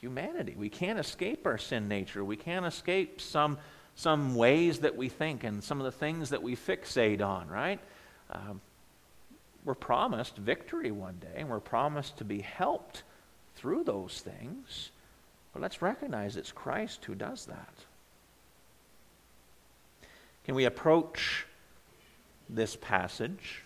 humanity. 0.00 0.54
We 0.56 0.68
can't 0.68 0.98
escape 0.98 1.46
our 1.46 1.58
sin 1.58 1.88
nature. 1.88 2.24
We 2.24 2.36
can't 2.36 2.64
escape 2.64 3.20
some, 3.20 3.58
some 3.96 4.36
ways 4.36 4.78
that 4.78 4.96
we 4.96 5.08
think 5.08 5.44
and 5.44 5.62
some 5.62 5.80
of 5.80 5.84
the 5.84 5.92
things 5.92 6.30
that 6.30 6.42
we 6.42 6.56
fixate 6.56 7.20
on, 7.20 7.48
right? 7.48 7.80
um, 8.32 8.60
we're 9.64 9.74
promised 9.74 10.36
victory 10.36 10.90
one 10.90 11.18
day, 11.20 11.40
and 11.40 11.48
we're 11.48 11.60
promised 11.60 12.18
to 12.18 12.24
be 12.24 12.40
helped 12.40 13.04
through 13.56 13.84
those 13.84 14.20
things. 14.20 14.90
But 15.52 15.62
let's 15.62 15.82
recognize 15.82 16.36
it's 16.36 16.50
Christ 16.50 17.04
who 17.04 17.14
does 17.14 17.46
that. 17.46 17.74
Can 20.44 20.54
we 20.54 20.64
approach 20.64 21.46
this 22.48 22.76
passage? 22.76 23.62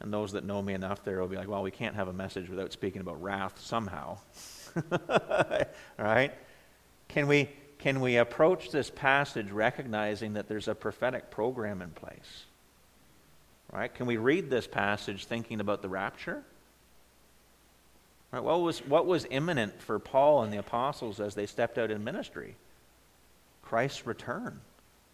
And 0.00 0.12
those 0.12 0.32
that 0.32 0.44
know 0.44 0.62
me 0.62 0.74
enough 0.74 1.04
there 1.04 1.20
will 1.20 1.28
be 1.28 1.36
like, 1.36 1.48
well, 1.48 1.62
we 1.62 1.70
can't 1.70 1.94
have 1.94 2.08
a 2.08 2.12
message 2.12 2.48
without 2.48 2.72
speaking 2.72 3.00
about 3.00 3.22
wrath 3.22 3.60
somehow. 3.60 4.18
right? 5.98 6.32
Can 7.08 7.26
we 7.26 7.48
can 7.78 8.00
we 8.00 8.16
approach 8.16 8.70
this 8.70 8.90
passage 8.90 9.50
recognizing 9.52 10.34
that 10.34 10.48
there's 10.48 10.68
a 10.68 10.74
prophetic 10.74 11.30
program 11.30 11.80
in 11.80 11.90
place? 11.90 12.44
Right? 13.72 13.94
Can 13.94 14.06
we 14.06 14.16
read 14.16 14.50
this 14.50 14.66
passage 14.66 15.26
thinking 15.26 15.60
about 15.60 15.82
the 15.82 15.88
rapture? 15.88 16.42
Right? 18.32 18.42
What 18.42 18.60
was, 18.62 18.80
what 18.80 19.06
was 19.06 19.26
imminent 19.30 19.80
for 19.80 19.98
Paul 19.98 20.42
and 20.42 20.52
the 20.52 20.58
apostles 20.58 21.20
as 21.20 21.34
they 21.34 21.46
stepped 21.46 21.78
out 21.78 21.90
in 21.90 22.02
ministry? 22.02 22.56
Christ's 23.68 24.06
return 24.06 24.60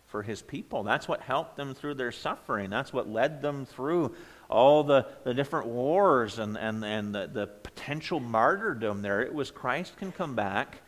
for 0.07 0.23
his 0.23 0.41
people. 0.41 0.85
That's 0.85 1.09
what 1.09 1.21
helped 1.21 1.57
them 1.57 1.75
through 1.75 1.95
their 1.95 2.13
suffering. 2.13 2.71
That's 2.71 2.93
what 2.93 3.09
led 3.09 3.43
them 3.43 3.67
through 3.67 4.15
all 4.49 4.85
the, 4.85 5.07
the 5.25 5.35
different 5.35 5.67
wars 5.67 6.39
and, 6.39 6.57
and, 6.57 6.85
and 6.85 7.13
the, 7.13 7.29
the 7.33 7.47
potential 7.49 8.21
martyrdom 8.21 9.03
there. 9.03 9.23
It 9.23 9.35
was 9.35 9.51
Christ 9.51 9.97
can 9.97 10.13
come 10.13 10.37
back 10.37 10.83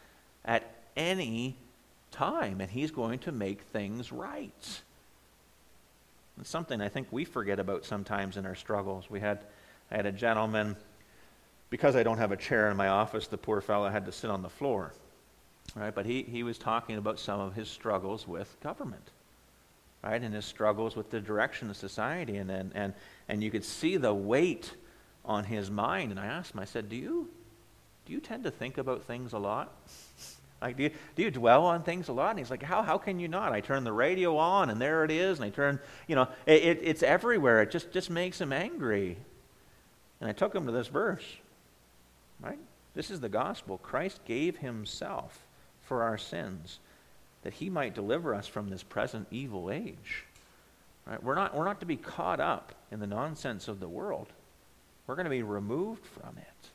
at 0.45 0.63
any 0.97 1.57
time, 2.13 2.61
and 2.61 2.71
He's 2.71 2.93
going 2.93 3.19
to 3.21 3.33
make 3.33 3.63
things 3.73 4.13
right. 4.13 4.81
It's 6.41 6.49
something 6.49 6.81
I 6.81 6.89
think 6.89 7.09
we 7.11 7.25
forget 7.25 7.59
about 7.59 7.85
sometimes 7.85 8.37
in 8.37 8.47
our 8.47 8.55
struggles. 8.55 9.11
We 9.11 9.19
had, 9.19 9.41
I 9.91 9.97
had 9.97 10.07
a 10.07 10.13
gentleman, 10.13 10.77
because 11.71 11.97
I 11.97 12.05
don't 12.05 12.19
have 12.19 12.31
a 12.31 12.37
chair 12.37 12.71
in 12.71 12.77
my 12.77 12.87
office, 12.87 13.27
the 13.27 13.39
poor 13.39 13.61
fellow 13.61 13.89
had 13.89 14.07
to 14.07 14.13
sit 14.13 14.31
on 14.31 14.43
the 14.43 14.49
floor. 14.49 14.93
Right? 15.75 15.95
But 15.95 16.07
he, 16.07 16.23
he 16.23 16.43
was 16.43 16.59
talking 16.59 16.97
about 16.97 17.19
some 17.19 17.41
of 17.41 17.55
his 17.55 17.69
struggles 17.69 18.27
with 18.27 18.55
government. 18.63 19.11
Right? 20.03 20.23
And 20.23 20.35
his 20.35 20.45
struggles 20.45 20.97
with 20.97 21.11
the 21.11 21.21
direction 21.21 21.71
of 21.71 21.77
society. 21.77 22.37
And, 22.37 22.51
and, 22.51 22.73
and, 22.75 22.95
and 23.29 23.43
you 23.43 23.51
could 23.51 23.65
see 23.65 23.97
the 23.97 24.15
weight 24.15 24.73
on 25.25 25.45
his 25.45 25.71
mind. 25.71 26.11
And 26.11 26.21
I 26.21 26.27
asked 26.27 26.55
him, 26.55 26.61
I 26.61 26.65
said, 26.65 26.89
Do 26.89 26.97
you, 26.97 27.29
do 28.07 28.13
you 28.13 28.21
tend 28.21 28.45
to 28.45 28.51
think 28.51 28.79
about 28.79 29.03
things 29.05 29.33
a 29.33 29.39
lot? 29.39 29.73
Like, 30.61 30.77
do 30.77 30.85
you, 30.85 30.91
do 31.15 31.23
you 31.23 31.31
dwell 31.31 31.67
on 31.67 31.83
things 31.83 32.09
a 32.09 32.13
lot? 32.13 32.31
And 32.31 32.39
he's 32.39 32.51
like, 32.51 32.63
how, 32.63 32.83
how 32.83 32.97
can 32.97 33.21
you 33.21 33.29
not? 33.29 33.53
I 33.53 33.61
turn 33.61 33.85
the 33.85 33.93
radio 33.93 34.37
on, 34.39 34.71
and 34.71 34.81
there 34.81 35.05
it 35.05 35.11
is. 35.11 35.39
And 35.39 35.45
I 35.45 35.51
turn, 35.51 35.79
you 36.07 36.17
know, 36.17 36.29
it, 36.47 36.63
it, 36.63 36.81
it's 36.83 37.03
everywhere. 37.03 37.63
It 37.63 37.71
just, 37.71 37.93
just 37.93 38.09
makes 38.09 38.41
him 38.41 38.53
angry. 38.53 39.19
And 40.21 40.31
I 40.31 40.33
took 40.33 40.55
him 40.55 40.65
to 40.67 40.73
this 40.73 40.87
verse, 40.87 41.25
right? 42.41 42.59
This 42.95 43.11
is 43.11 43.21
the 43.21 43.29
gospel. 43.29 43.77
Christ 43.79 44.21
gave 44.25 44.57
himself 44.57 45.46
for 45.87 46.03
our 46.03 46.19
sins 46.19 46.79
that 47.43 47.55
he 47.55 47.71
might 47.71 47.95
deliver 47.95 48.35
us 48.35 48.47
from 48.47 48.69
this 48.69 48.83
present 48.83 49.27
evil 49.31 49.71
age. 49.71 50.25
Right? 51.07 51.23
We're, 51.23 51.37
not, 51.37 51.55
we're 51.55 51.65
not 51.65 51.81
to 51.81 51.87
be 51.87 51.97
caught 51.97 52.41
up 52.41 52.75
in 52.91 52.99
the 52.99 53.07
nonsense 53.07 53.69
of 53.69 53.79
the 53.79 53.89
world. 53.89 54.27
We're 55.07 55.15
going 55.15 55.25
to 55.27 55.31
be 55.31 55.45
removed 55.45 56.05
from 56.07 56.37
it. 56.39 56.69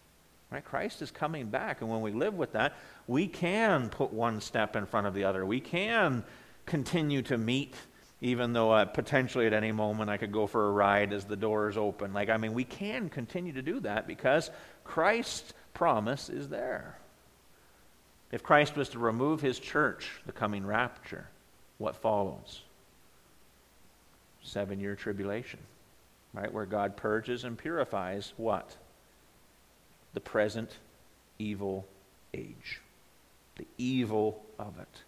Right? 0.49 0.63
Christ 0.63 1.01
is 1.01 1.11
coming 1.11 1.47
back, 1.47 1.81
and 1.81 1.89
when 1.89 2.01
we 2.01 2.11
live 2.11 2.35
with 2.35 2.53
that, 2.53 2.77
we 3.07 3.27
can 3.27 3.89
put 3.89 4.13
one 4.13 4.39
step 4.39 4.75
in 4.75 4.85
front 4.85 5.07
of 5.07 5.13
the 5.13 5.25
other. 5.25 5.45
We 5.45 5.59
can 5.59 6.23
continue 6.65 7.21
to 7.23 7.37
meet, 7.37 7.75
even 8.21 8.53
though 8.53 8.71
uh, 8.71 8.85
potentially 8.85 9.47
at 9.47 9.53
any 9.53 9.73
moment 9.73 10.09
I 10.09 10.15
could 10.15 10.31
go 10.31 10.47
for 10.47 10.69
a 10.69 10.71
ride 10.71 11.11
as 11.11 11.25
the 11.25 11.35
doors 11.35 11.75
open. 11.75 12.13
Like, 12.13 12.29
I 12.29 12.37
mean, 12.37 12.53
we 12.53 12.63
can 12.63 13.09
continue 13.09 13.51
to 13.53 13.61
do 13.61 13.81
that 13.81 14.07
because 14.07 14.49
Christ's 14.85 15.53
promise 15.73 16.29
is 16.29 16.47
there. 16.47 16.97
If 18.31 18.43
Christ 18.43 18.75
was 18.75 18.89
to 18.89 18.99
remove 18.99 19.41
his 19.41 19.59
church, 19.59 20.21
the 20.25 20.31
coming 20.31 20.65
rapture, 20.65 21.27
what 21.77 21.95
follows? 21.95 22.61
Seven 24.43 24.79
year 24.79 24.95
tribulation, 24.95 25.59
right? 26.33 26.51
Where 26.51 26.65
God 26.65 26.95
purges 26.95 27.43
and 27.43 27.57
purifies 27.57 28.33
what? 28.37 28.75
the 30.13 30.19
present 30.19 30.77
evil 31.39 31.85
age. 32.33 32.81
The 33.57 33.67
evil 33.77 34.43
of 34.59 34.79
it. 34.79 35.01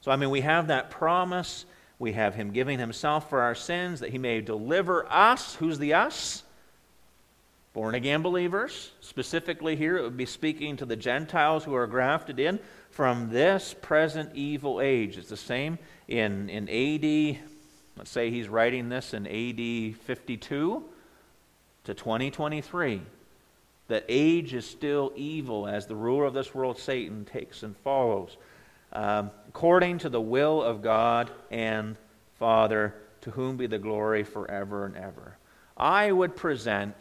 So, 0.00 0.10
I 0.10 0.16
mean, 0.16 0.30
we 0.30 0.40
have 0.40 0.68
that 0.68 0.90
promise. 0.90 1.66
We 1.98 2.12
have 2.12 2.34
Him 2.34 2.52
giving 2.52 2.78
Himself 2.78 3.28
for 3.28 3.42
our 3.42 3.54
sins 3.54 4.00
that 4.00 4.10
He 4.10 4.18
may 4.18 4.40
deliver 4.40 5.10
us. 5.10 5.54
Who's 5.56 5.78
the 5.78 5.94
us? 5.94 6.42
Born 7.72 7.94
again 7.94 8.22
believers. 8.22 8.90
Specifically, 9.00 9.76
here, 9.76 9.96
it 9.96 10.02
would 10.02 10.16
be 10.16 10.26
speaking 10.26 10.76
to 10.78 10.84
the 10.84 10.96
Gentiles 10.96 11.62
who 11.62 11.74
are 11.74 11.86
grafted 11.86 12.40
in 12.40 12.58
from 12.90 13.30
this 13.30 13.74
present 13.80 14.34
evil 14.34 14.80
age. 14.80 15.16
It's 15.16 15.28
the 15.28 15.36
same 15.36 15.78
in, 16.08 16.50
in 16.50 16.68
AD, 16.68 17.40
let's 17.96 18.10
say 18.10 18.30
he's 18.30 18.48
writing 18.48 18.88
this 18.88 19.14
in 19.14 19.24
AD 19.26 19.96
52 20.00 20.84
to 21.84 21.94
2023. 21.94 23.02
that 23.86 24.04
age 24.08 24.54
is 24.54 24.66
still 24.66 25.12
evil 25.16 25.66
as 25.66 25.86
the 25.86 25.96
ruler 25.96 26.24
of 26.24 26.34
this 26.34 26.54
world, 26.54 26.78
Satan, 26.78 27.24
takes 27.24 27.62
and 27.62 27.76
follows, 27.78 28.36
um, 28.92 29.30
according 29.48 29.98
to 29.98 30.08
the 30.08 30.20
will 30.20 30.62
of 30.62 30.82
God 30.82 31.30
and 31.50 31.96
Father, 32.38 32.94
to 33.20 33.30
whom 33.30 33.56
be 33.56 33.66
the 33.66 33.78
glory 33.78 34.24
forever 34.24 34.86
and 34.86 34.96
ever. 34.96 35.36
I 35.76 36.10
would 36.10 36.36
present 36.36 36.94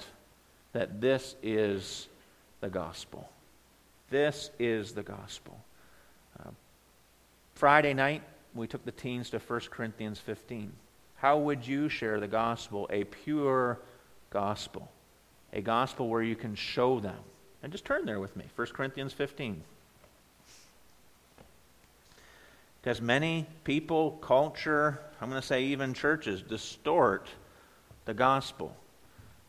that 0.73 1.01
this 1.01 1.36
is 1.41 2.08
the 2.62 2.69
gospel. 2.69 3.29
This 4.10 4.51
is 4.60 4.91
the 4.91 5.03
gospel. 5.03 5.60
Uh, 6.39 6.51
Friday 7.55 7.93
night, 7.93 8.23
we 8.55 8.67
took 8.67 8.84
the 8.86 8.91
teens 8.91 9.29
to 9.32 9.39
1 9.39 9.60
Corinthians 9.69 10.19
15. 10.19 10.71
How 11.17 11.38
would 11.38 11.67
you 11.67 11.89
share 11.89 12.19
the 12.19 12.27
gospel? 12.27 12.88
A 12.91 13.03
pure 13.03 13.79
gospel. 14.29 14.89
A 15.53 15.62
gospel 15.62 16.08
where 16.08 16.23
you 16.23 16.36
can 16.36 16.55
show 16.55 16.99
them. 16.99 17.17
And 17.62 17.71
just 17.71 17.86
turn 17.86 18.05
there 18.05 18.19
with 18.19 18.36
me 18.36 18.45
1 18.55 18.67
Corinthians 18.67 19.13
15. 19.13 19.62
Because 22.82 23.01
many 23.01 23.45
people, 23.65 24.12
culture, 24.21 24.99
I'm 25.19 25.29
going 25.29 25.41
to 25.41 25.45
say 25.45 25.65
even 25.65 25.93
churches, 25.93 26.41
distort 26.41 27.27
the 28.05 28.13
gospel. 28.13 28.75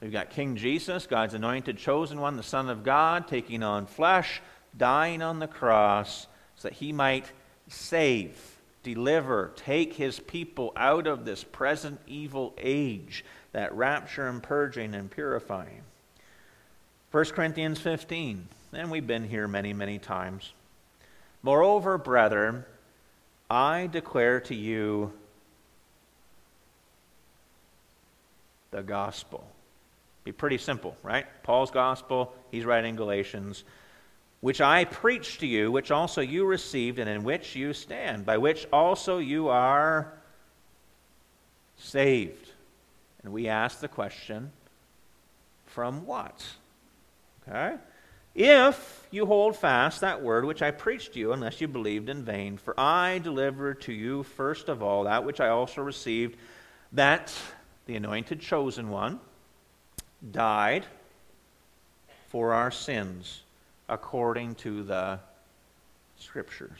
We've 0.00 0.12
got 0.12 0.30
King 0.30 0.56
Jesus, 0.56 1.06
God's 1.06 1.34
anointed 1.34 1.76
chosen 1.76 2.20
one, 2.20 2.36
the 2.36 2.42
Son 2.42 2.70
of 2.70 2.82
God, 2.82 3.28
taking 3.28 3.62
on 3.62 3.84
flesh, 3.84 4.40
dying 4.76 5.20
on 5.20 5.38
the 5.40 5.46
cross 5.46 6.26
so 6.56 6.68
that 6.68 6.78
he 6.78 6.92
might 6.92 7.30
save, 7.68 8.58
deliver, 8.82 9.52
take 9.56 9.94
his 9.94 10.18
people 10.18 10.72
out 10.74 11.06
of 11.06 11.24
this 11.24 11.44
present 11.44 12.00
evil 12.06 12.54
age, 12.56 13.24
that 13.52 13.74
rapture 13.74 14.26
and 14.26 14.42
purging 14.42 14.94
and 14.94 15.10
purifying. 15.10 15.82
1 17.10 17.24
Corinthians 17.26 17.78
15, 17.80 18.48
and 18.72 18.90
we've 18.90 19.06
been 19.06 19.28
here 19.28 19.48
many, 19.48 19.74
many 19.74 19.98
times. 19.98 20.54
Moreover, 21.42 21.98
brethren, 21.98 22.64
I 23.50 23.86
declare 23.86 24.40
to 24.42 24.54
you 24.54 25.12
the 28.70 28.82
gospel. 28.82 29.44
Be 30.24 30.32
pretty 30.32 30.58
simple, 30.58 30.96
right? 31.02 31.26
Paul's 31.42 31.70
gospel, 31.70 32.34
he's 32.50 32.64
writing 32.64 32.96
Galatians, 32.96 33.64
which 34.40 34.60
I 34.60 34.84
preached 34.84 35.40
to 35.40 35.46
you, 35.46 35.72
which 35.72 35.90
also 35.90 36.20
you 36.20 36.44
received, 36.44 36.98
and 36.98 37.08
in 37.08 37.24
which 37.24 37.56
you 37.56 37.72
stand, 37.72 38.26
by 38.26 38.38
which 38.38 38.66
also 38.72 39.18
you 39.18 39.48
are 39.48 40.12
saved. 41.76 42.48
And 43.22 43.32
we 43.32 43.48
ask 43.48 43.80
the 43.80 43.88
question 43.88 44.50
from 45.66 46.06
what? 46.06 46.46
Okay? 47.48 47.76
If 48.34 49.06
you 49.10 49.26
hold 49.26 49.56
fast 49.56 50.02
that 50.02 50.22
word 50.22 50.44
which 50.44 50.62
I 50.62 50.70
preached 50.70 51.14
to 51.14 51.18
you, 51.18 51.32
unless 51.32 51.60
you 51.60 51.68
believed 51.68 52.08
in 52.08 52.24
vain, 52.24 52.58
for 52.58 52.78
I 52.78 53.18
delivered 53.18 53.80
to 53.82 53.92
you 53.92 54.22
first 54.22 54.68
of 54.68 54.82
all 54.82 55.04
that 55.04 55.24
which 55.24 55.40
I 55.40 55.48
also 55.48 55.82
received, 55.82 56.36
that 56.92 57.34
the 57.86 57.96
anointed 57.96 58.40
chosen 58.40 58.88
one 58.88 59.20
died 60.32 60.84
for 62.28 62.52
our 62.52 62.70
sins 62.70 63.42
according 63.88 64.54
to 64.56 64.82
the 64.82 65.18
scriptures. 66.18 66.78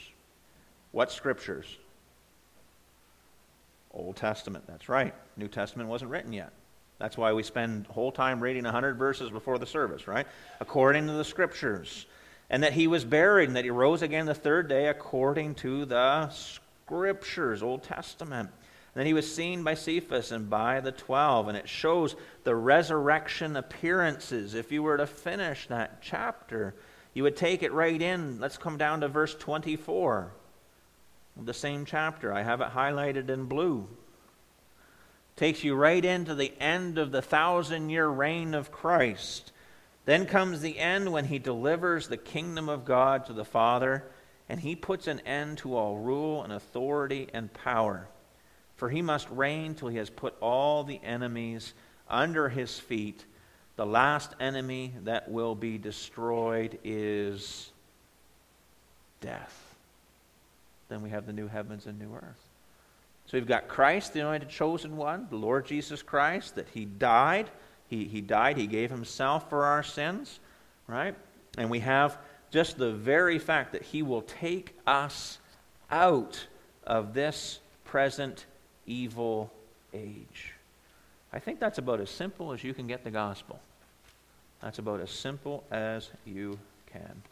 What 0.93 1.11
scriptures? 1.11 1.77
Old 3.93 4.17
Testament, 4.17 4.65
that's 4.67 4.89
right. 4.89 5.15
New 5.37 5.49
Testament 5.49 5.89
wasn't 5.89 6.11
written 6.11 6.33
yet. 6.33 6.53
That's 6.99 7.17
why 7.17 7.33
we 7.33 7.43
spend 7.43 7.87
whole 7.87 8.13
time 8.13 8.41
reading 8.41 8.65
100 8.65 8.99
verses 8.99 9.31
before 9.31 9.59
the 9.59 9.67
service, 9.67 10.07
right? 10.07 10.27
According 10.61 11.07
to 11.07 11.15
the 11.15 11.25
scriptures. 11.25 12.07
And 12.51 12.63
that 12.63 12.73
he 12.73 12.87
was 12.87 13.05
buried 13.05 13.49
and 13.49 13.57
that 13.57 13.65
he 13.65 13.71
rose 13.71 14.03
again 14.03 14.27
the 14.27 14.35
third 14.35 14.69
day 14.69 14.89
according 14.89 15.55
to 15.57 15.87
the 15.87 16.29
scriptures, 16.31 17.63
Old 17.63 17.83
Testament. 17.83 18.51
And 18.95 19.01
then 19.01 19.07
he 19.07 19.15
was 19.15 19.33
seen 19.33 19.63
by 19.63 19.75
Cephas 19.75 20.33
and 20.33 20.51
by 20.51 20.81
the 20.81 20.93
twelve, 20.93 21.49
and 21.49 21.57
it 21.57 21.69
shows 21.69 22.17
the 22.45 22.55
resurrection 22.55 23.57
appearances. 23.57 24.55
If 24.55 24.73
you 24.73 24.83
were 24.83 24.97
to 24.97 25.07
finish 25.07 25.69
that 25.69 26.03
chapter, 26.03 26.75
you 27.15 27.23
would 27.23 27.37
take 27.37 27.63
it 27.63 27.73
right 27.73 28.01
in. 28.01 28.41
Let's 28.41 28.59
come 28.59 28.79
down 28.79 29.01
to 29.03 29.09
verse 29.09 29.35
24 29.35 30.33
of 31.39 31.47
the 31.47 31.55
same 31.55 31.85
chapter. 31.85 32.33
I 32.33 32.43
have 32.43 32.61
it 32.61 32.71
highlighted 32.71 33.29
in 33.29 33.45
blue 33.45 33.89
takes 35.41 35.65
you 35.65 35.75
right 35.75 36.05
into 36.05 36.35
the 36.35 36.53
end 36.61 36.99
of 36.99 37.13
the 37.13 37.23
thousand 37.23 37.89
year 37.89 38.07
reign 38.07 38.53
of 38.53 38.71
Christ. 38.71 39.53
Then 40.05 40.27
comes 40.27 40.61
the 40.61 40.79
end 40.79 41.11
when 41.11 41.25
he 41.25 41.39
delivers 41.39 42.09
the 42.09 42.19
kingdom 42.19 42.69
of 42.69 42.85
God 42.85 43.25
to 43.25 43.33
the 43.33 43.45
Father, 43.45 44.05
and 44.51 44.61
he 44.61 44.77
puts 44.77 45.07
an 45.07 45.21
end 45.21 45.57
to 45.59 45.75
all 45.75 45.97
rule 45.97 46.43
and 46.43 46.53
authority 46.53 47.29
and 47.33 47.51
power. 47.55 48.07
For 48.81 48.89
he 48.89 49.03
must 49.03 49.29
reign 49.29 49.75
till 49.75 49.89
he 49.89 49.99
has 49.99 50.09
put 50.09 50.35
all 50.41 50.85
the 50.85 50.99
enemies 51.05 51.75
under 52.09 52.49
his 52.49 52.79
feet. 52.79 53.27
The 53.77 53.85
last 53.85 54.35
enemy 54.41 54.95
that 55.05 55.31
will 55.31 55.55
be 55.55 55.77
destroyed 55.77 56.79
is 56.83 57.73
death. 59.21 59.75
Then 60.89 61.03
we 61.03 61.11
have 61.11 61.27
the 61.27 61.33
new 61.35 61.47
heavens 61.47 61.85
and 61.85 61.99
new 61.99 62.15
earth. 62.15 62.49
So 63.27 63.37
we've 63.37 63.47
got 63.47 63.69
Christ, 63.69 64.15
the 64.15 64.21
anointed 64.21 64.49
chosen 64.49 64.97
one, 64.97 65.27
the 65.29 65.37
Lord 65.37 65.67
Jesus 65.67 66.01
Christ, 66.01 66.55
that 66.55 66.69
he 66.73 66.87
died. 66.87 67.51
He, 67.89 68.07
he 68.07 68.23
died, 68.23 68.57
he 68.57 68.67
gave 68.67 68.91
himself 68.91 69.51
for 69.51 69.67
our 69.67 69.83
sins, 69.83 70.41
right? 70.87 71.15
And 71.59 71.69
we 71.69 71.81
have 71.81 72.17
just 72.51 72.79
the 72.79 72.93
very 72.93 73.39
fact 73.39 73.73
that 73.73 73.83
he 73.83 74.03
will 74.03 74.23
take 74.23 74.75
us 74.87 75.39
out 75.91 76.47
of 76.87 77.13
this 77.13 77.61
present 77.85 78.47
evil 78.91 79.51
age. 79.95 80.55
I 81.33 81.39
think 81.39 81.61
that's 81.61 81.79
about 81.79 82.01
as 82.01 82.11
simple 82.11 82.53
as 82.53 82.65
you 82.65 82.75
can 82.75 82.87
get 82.87 83.05
the 83.05 83.11
gospel. 83.11 83.61
That's 84.61 84.79
about 84.79 85.01
as 85.01 85.11
simple 85.11 85.63
as 85.71 86.11
you 86.27 86.59
can 86.93 87.23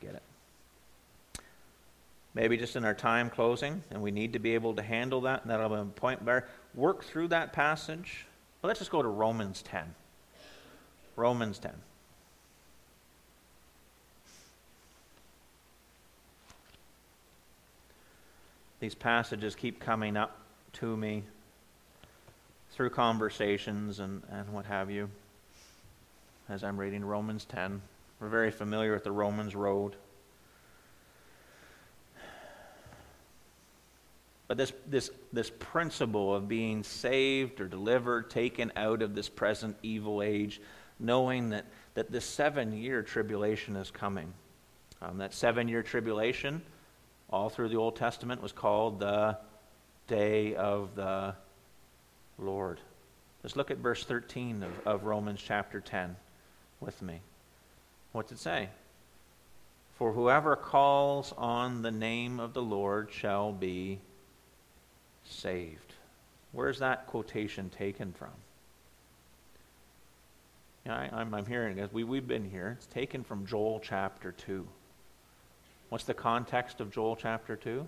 get 0.00 0.14
it. 0.14 0.22
Maybe 2.32 2.56
just 2.56 2.76
in 2.76 2.84
our 2.84 2.94
time 2.94 3.28
closing, 3.28 3.82
and 3.90 4.00
we 4.00 4.12
need 4.12 4.32
to 4.34 4.38
be 4.38 4.54
able 4.54 4.74
to 4.74 4.82
handle 4.82 5.22
that, 5.22 5.42
and 5.42 5.50
that'll 5.50 5.68
be 5.68 5.74
a 5.74 5.84
point 5.84 6.22
where 6.22 6.46
work 6.76 7.02
through 7.02 7.28
that 7.28 7.52
passage. 7.52 8.26
Well, 8.62 8.68
let's 8.68 8.78
just 8.78 8.92
go 8.92 9.02
to 9.02 9.08
Romans 9.08 9.62
10. 9.62 9.82
Romans 11.16 11.58
10. 11.58 11.72
These 18.78 18.94
passages 18.94 19.56
keep 19.56 19.80
coming 19.80 20.16
up 20.16 20.38
to 20.74 20.96
me 20.96 21.24
through 22.72 22.90
conversations 22.90 24.00
and, 24.00 24.22
and 24.30 24.52
what 24.52 24.64
have 24.66 24.90
you 24.90 25.10
as 26.50 26.64
I'm 26.64 26.78
reading 26.78 27.04
Romans 27.04 27.44
10. 27.44 27.80
We're 28.18 28.28
very 28.28 28.50
familiar 28.50 28.92
with 28.92 29.04
the 29.04 29.12
Romans 29.12 29.54
road. 29.54 29.94
But 34.48 34.56
this, 34.56 34.72
this, 34.88 35.10
this 35.32 35.48
principle 35.60 36.34
of 36.34 36.48
being 36.48 36.82
saved 36.82 37.60
or 37.60 37.68
delivered, 37.68 38.30
taken 38.30 38.72
out 38.74 39.00
of 39.00 39.14
this 39.14 39.28
present 39.28 39.76
evil 39.84 40.22
age, 40.22 40.60
knowing 40.98 41.50
that, 41.50 41.66
that 41.94 42.10
this 42.10 42.24
seven 42.24 42.76
year 42.76 43.02
tribulation 43.02 43.76
is 43.76 43.92
coming. 43.92 44.34
Um, 45.00 45.18
that 45.18 45.32
seven 45.32 45.68
year 45.68 45.84
tribulation, 45.84 46.62
all 47.30 47.48
through 47.48 47.68
the 47.68 47.76
Old 47.76 47.94
Testament, 47.94 48.42
was 48.42 48.50
called 48.50 48.98
the 48.98 49.38
day 50.10 50.56
of 50.56 50.96
the 50.96 51.34
Lord. 52.36 52.80
Let's 53.44 53.54
look 53.54 53.70
at 53.70 53.78
verse 53.78 54.04
13 54.04 54.64
of, 54.64 54.86
of 54.86 55.04
Romans 55.04 55.40
chapter 55.40 55.80
10 55.80 56.16
with 56.80 57.00
me. 57.00 57.20
What's 58.12 58.32
it 58.32 58.40
say? 58.40 58.68
For 59.96 60.12
whoever 60.12 60.56
calls 60.56 61.32
on 61.38 61.82
the 61.82 61.92
name 61.92 62.40
of 62.40 62.54
the 62.54 62.62
Lord 62.62 63.10
shall 63.12 63.52
be 63.52 64.00
saved. 65.24 65.94
Where's 66.50 66.80
that 66.80 67.06
quotation 67.06 67.70
taken 67.70 68.12
from? 68.12 68.30
I, 70.88 71.20
am 71.20 71.32
I'm 71.34 71.46
hearing 71.46 71.78
it. 71.78 71.92
We, 71.92 72.02
we've 72.02 72.26
been 72.26 72.50
here. 72.50 72.76
It's 72.78 72.86
taken 72.86 73.22
from 73.22 73.46
Joel 73.46 73.80
chapter 73.80 74.32
2. 74.32 74.66
What's 75.88 76.04
the 76.04 76.14
context 76.14 76.80
of 76.80 76.90
Joel 76.90 77.14
chapter 77.14 77.54
2? 77.54 77.86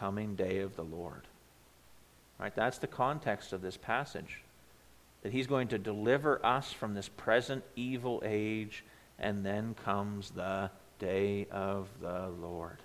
Coming 0.00 0.34
day 0.34 0.60
of 0.60 0.74
the 0.76 0.82
Lord. 0.82 1.26
Right? 2.38 2.54
That's 2.54 2.78
the 2.78 2.86
context 2.86 3.52
of 3.52 3.60
this 3.60 3.76
passage. 3.76 4.40
That 5.22 5.32
he's 5.32 5.46
going 5.46 5.68
to 5.68 5.78
deliver 5.78 6.44
us 6.44 6.72
from 6.72 6.94
this 6.94 7.08
present 7.08 7.62
evil 7.76 8.22
age, 8.24 8.82
and 9.18 9.44
then 9.44 9.74
comes 9.84 10.30
the 10.30 10.70
day 10.98 11.46
of 11.50 11.86
the 12.00 12.30
Lord. 12.40 12.78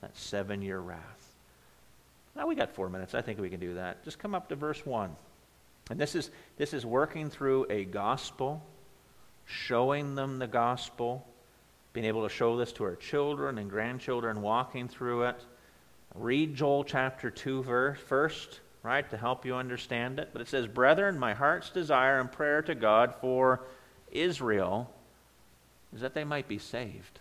That 0.00 0.16
seven 0.16 0.62
year 0.62 0.78
wrath. 0.78 1.34
Now 2.36 2.46
we 2.46 2.54
got 2.54 2.70
four 2.70 2.88
minutes. 2.88 3.14
I 3.14 3.20
think 3.20 3.40
we 3.40 3.50
can 3.50 3.60
do 3.60 3.74
that. 3.74 4.04
Just 4.04 4.20
come 4.20 4.34
up 4.34 4.48
to 4.50 4.54
verse 4.54 4.86
1. 4.86 5.14
And 5.90 6.00
this 6.00 6.14
is, 6.14 6.30
this 6.56 6.72
is 6.72 6.86
working 6.86 7.30
through 7.30 7.66
a 7.68 7.84
gospel 7.84 8.62
showing 9.46 10.14
them 10.14 10.38
the 10.38 10.46
gospel, 10.46 11.26
being 11.92 12.06
able 12.06 12.22
to 12.22 12.28
show 12.28 12.56
this 12.56 12.72
to 12.72 12.84
our 12.84 12.96
children 12.96 13.58
and 13.58 13.68
grandchildren, 13.68 14.40
walking 14.40 14.88
through 14.88 15.24
it. 15.24 15.36
Read 16.14 16.54
Joel 16.54 16.84
chapter 16.84 17.30
2 17.30 17.64
verse 17.64 17.98
first, 17.98 18.60
right, 18.82 19.08
to 19.10 19.16
help 19.16 19.44
you 19.44 19.56
understand 19.56 20.18
it. 20.18 20.30
But 20.32 20.42
it 20.42 20.48
says, 20.48 20.66
Brethren, 20.66 21.18
my 21.18 21.34
heart's 21.34 21.70
desire 21.70 22.20
and 22.20 22.30
prayer 22.30 22.62
to 22.62 22.74
God 22.74 23.14
for 23.20 23.62
Israel 24.12 24.90
is 25.92 26.00
that 26.00 26.14
they 26.14 26.24
might 26.24 26.48
be 26.48 26.58
saved, 26.58 27.20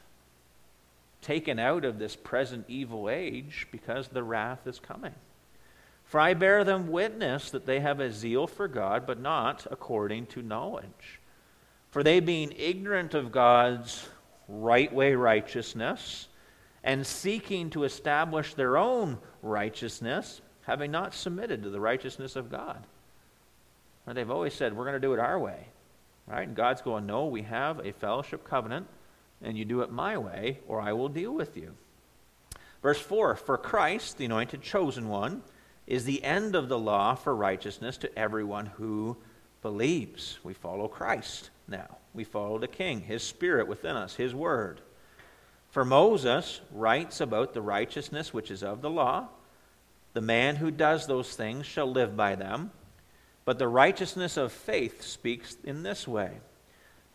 taken 1.22 1.60
out 1.60 1.86
of 1.86 2.00
this 2.00 2.16
present 2.16 2.66
evil 2.68 3.10
age 3.10 3.68
because 3.72 4.08
the 4.08 4.24
wrath 4.24 4.68
is 4.68 4.80
coming. 4.80 5.16
For 6.06 6.20
I 6.20 6.36
bear 6.36 6.64
them 6.64 6.90
witness 6.90 7.50
that 7.52 7.66
they 7.66 7.80
have 7.80 8.00
a 8.00 8.12
zeal 8.12 8.46
for 8.46 8.68
God, 8.68 9.08
but 9.08 9.20
not 9.20 9.66
according 9.72 10.28
to 10.28 10.42
knowledge. 10.42 11.20
For 11.90 12.04
they, 12.04 12.20
being 12.20 12.54
ignorant 12.58 13.14
of 13.14 13.32
God's 13.32 14.08
right 14.48 14.94
way 14.94 15.16
righteousness, 15.16 16.28
and 16.84 17.06
seeking 17.06 17.70
to 17.72 17.84
establish 17.84 18.54
their 18.54 18.78
own 18.78 19.18
righteousness, 19.42 20.42
having 20.64 20.92
not 20.92 21.14
submitted 21.14 21.64
to 21.64 21.70
the 21.70 21.80
righteousness 21.80 22.36
of 22.36 22.52
God. 22.52 22.86
Now, 24.06 24.14
they've 24.14 24.30
always 24.30 24.54
said, 24.54 24.76
we're 24.76 24.86
going 24.86 25.00
to 25.02 25.08
do 25.08 25.14
it 25.14 25.20
our 25.20 25.40
way. 25.40 25.68
Right? 26.28 26.48
And 26.48 26.56
God's 26.56 26.82
going, 26.82 27.06
no, 27.06 27.26
we 27.28 27.42
have 27.44 27.86
a 27.86 27.92
fellowship 27.92 28.44
covenant, 28.44 28.88
and 29.42 29.58
you 29.58 29.66
do 29.66 29.82
it 29.82 29.92
my 29.92 30.18
way, 30.18 30.60
or 30.68 30.82
I 30.82 30.94
will 30.94 31.10
deal 31.10 31.34
with 31.34 31.58
you. 31.58 31.74
Verse 32.82 33.00
4 33.00 33.36
For 33.36 33.58
Christ, 33.58 34.18
the 34.18 34.26
anointed 34.26 34.62
chosen 34.62 35.08
one, 35.08 35.44
is 35.86 36.06
the 36.06 36.24
end 36.24 36.56
of 36.56 36.70
the 36.70 36.80
law 36.80 37.16
for 37.16 37.36
righteousness 37.36 37.98
to 37.98 38.20
everyone 38.20 38.68
who 38.68 39.18
believes. 39.62 40.40
We 40.44 40.54
follow 40.54 40.88
Christ 40.88 41.50
now. 41.68 41.98
We 42.14 42.24
follow 42.24 42.58
the 42.58 42.68
King, 42.68 43.02
His 43.02 43.24
Spirit 43.24 43.68
within 43.68 43.96
us, 43.96 44.16
His 44.16 44.34
Word. 44.34 44.82
For 45.74 45.84
Moses 45.84 46.62
writes 46.72 47.20
about 47.20 47.54
the 47.54 47.62
righteousness 47.62 48.34
which 48.34 48.50
is 48.50 48.64
of 48.64 48.82
the 48.82 48.90
law. 48.90 49.28
The 50.14 50.22
man 50.22 50.56
who 50.56 50.72
does 50.72 51.08
those 51.08 51.36
things 51.36 51.66
shall 51.66 51.92
live 51.92 52.16
by 52.16 52.36
them. 52.36 52.72
But 53.44 53.60
the 53.60 53.68
righteousness 53.68 54.38
of 54.38 54.54
faith 54.54 55.02
speaks 55.02 55.58
in 55.66 55.84
this 55.84 56.08
way 56.08 56.38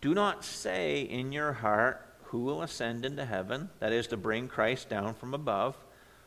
Do 0.02 0.12
not 0.12 0.44
say 0.44 1.00
in 1.00 1.32
your 1.32 1.54
heart, 1.54 2.04
Who 2.24 2.40
will 2.40 2.60
ascend 2.60 3.06
into 3.06 3.24
heaven? 3.24 3.70
That 3.80 3.92
is 3.92 4.08
to 4.08 4.18
bring 4.18 4.48
Christ 4.48 4.90
down 4.90 5.14
from 5.14 5.32
above. 5.32 5.74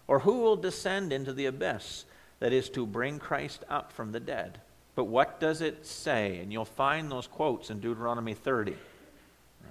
Or 0.07 0.19
who 0.19 0.39
will 0.39 0.55
descend 0.55 1.13
into 1.13 1.33
the 1.33 1.45
abyss? 1.45 2.05
that 2.41 2.51
is 2.51 2.69
to 2.69 2.85
bring 2.87 3.19
Christ 3.19 3.63
up 3.69 3.93
from 3.93 4.11
the 4.11 4.19
dead. 4.19 4.59
But 4.95 5.05
what 5.05 5.39
does 5.39 5.61
it 5.61 5.85
say? 5.85 6.39
And 6.39 6.51
you'll 6.51 6.65
find 6.65 7.09
those 7.09 7.27
quotes 7.27 7.69
in 7.69 7.79
Deuteronomy 7.79 8.33
30. 8.33 8.75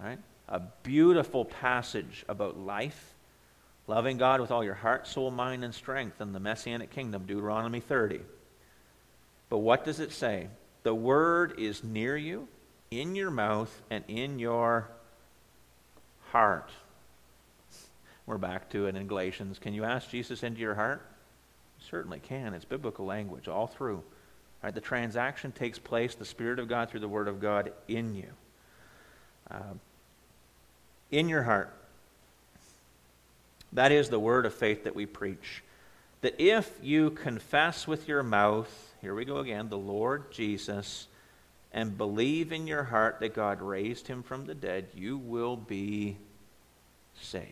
Right? 0.02 0.18
A 0.50 0.60
beautiful 0.82 1.44
passage 1.44 2.24
about 2.28 2.58
life, 2.58 3.14
loving 3.86 4.18
God 4.18 4.40
with 4.40 4.50
all 4.50 4.64
your 4.64 4.74
heart, 4.74 5.06
soul, 5.06 5.30
mind, 5.30 5.64
and 5.64 5.74
strength 5.74 6.20
in 6.20 6.32
the 6.32 6.40
Messianic 6.40 6.90
kingdom, 6.90 7.24
Deuteronomy 7.26 7.80
30. 7.80 8.20
But 9.48 9.58
what 9.58 9.84
does 9.84 10.00
it 10.00 10.12
say? 10.12 10.48
The 10.82 10.94
word 10.94 11.54
is 11.58 11.84
near 11.84 12.16
you, 12.16 12.48
in 12.90 13.14
your 13.14 13.30
mouth, 13.30 13.82
and 13.90 14.04
in 14.08 14.38
your 14.38 14.88
heart. 16.30 16.70
We're 18.26 18.38
back 18.38 18.70
to 18.70 18.86
it 18.86 18.96
in 18.96 19.06
Galatians. 19.06 19.58
Can 19.58 19.74
you 19.74 19.84
ask 19.84 20.08
Jesus 20.10 20.42
into 20.42 20.60
your 20.60 20.74
heart? 20.74 21.04
Certainly 21.78 22.20
can. 22.20 22.54
It's 22.54 22.64
biblical 22.64 23.04
language 23.04 23.48
all 23.48 23.66
through. 23.66 24.02
Right, 24.62 24.74
the 24.74 24.80
transaction 24.80 25.52
takes 25.52 25.78
place, 25.78 26.14
the 26.14 26.24
Spirit 26.24 26.58
of 26.58 26.68
God 26.68 26.90
through 26.90 27.00
the 27.00 27.08
Word 27.08 27.28
of 27.28 27.40
God 27.40 27.72
in 27.88 28.14
you. 28.14 28.28
Uh, 29.50 29.74
in 31.10 31.28
your 31.28 31.42
heart. 31.42 31.72
That 33.72 33.92
is 33.92 34.08
the 34.08 34.18
word 34.18 34.46
of 34.46 34.54
faith 34.54 34.84
that 34.84 34.94
we 34.94 35.06
preach. 35.06 35.62
That 36.22 36.34
if 36.38 36.70
you 36.82 37.10
confess 37.10 37.86
with 37.86 38.08
your 38.08 38.22
mouth, 38.22 38.92
here 39.00 39.14
we 39.14 39.24
go 39.24 39.38
again, 39.38 39.68
the 39.68 39.78
Lord 39.78 40.30
Jesus, 40.30 41.06
and 41.72 41.96
believe 41.96 42.52
in 42.52 42.66
your 42.66 42.84
heart 42.84 43.18
that 43.20 43.34
God 43.34 43.62
raised 43.62 44.08
him 44.08 44.22
from 44.22 44.46
the 44.46 44.54
dead, 44.54 44.88
you 44.94 45.16
will 45.16 45.56
be 45.56 46.16
saved. 47.20 47.46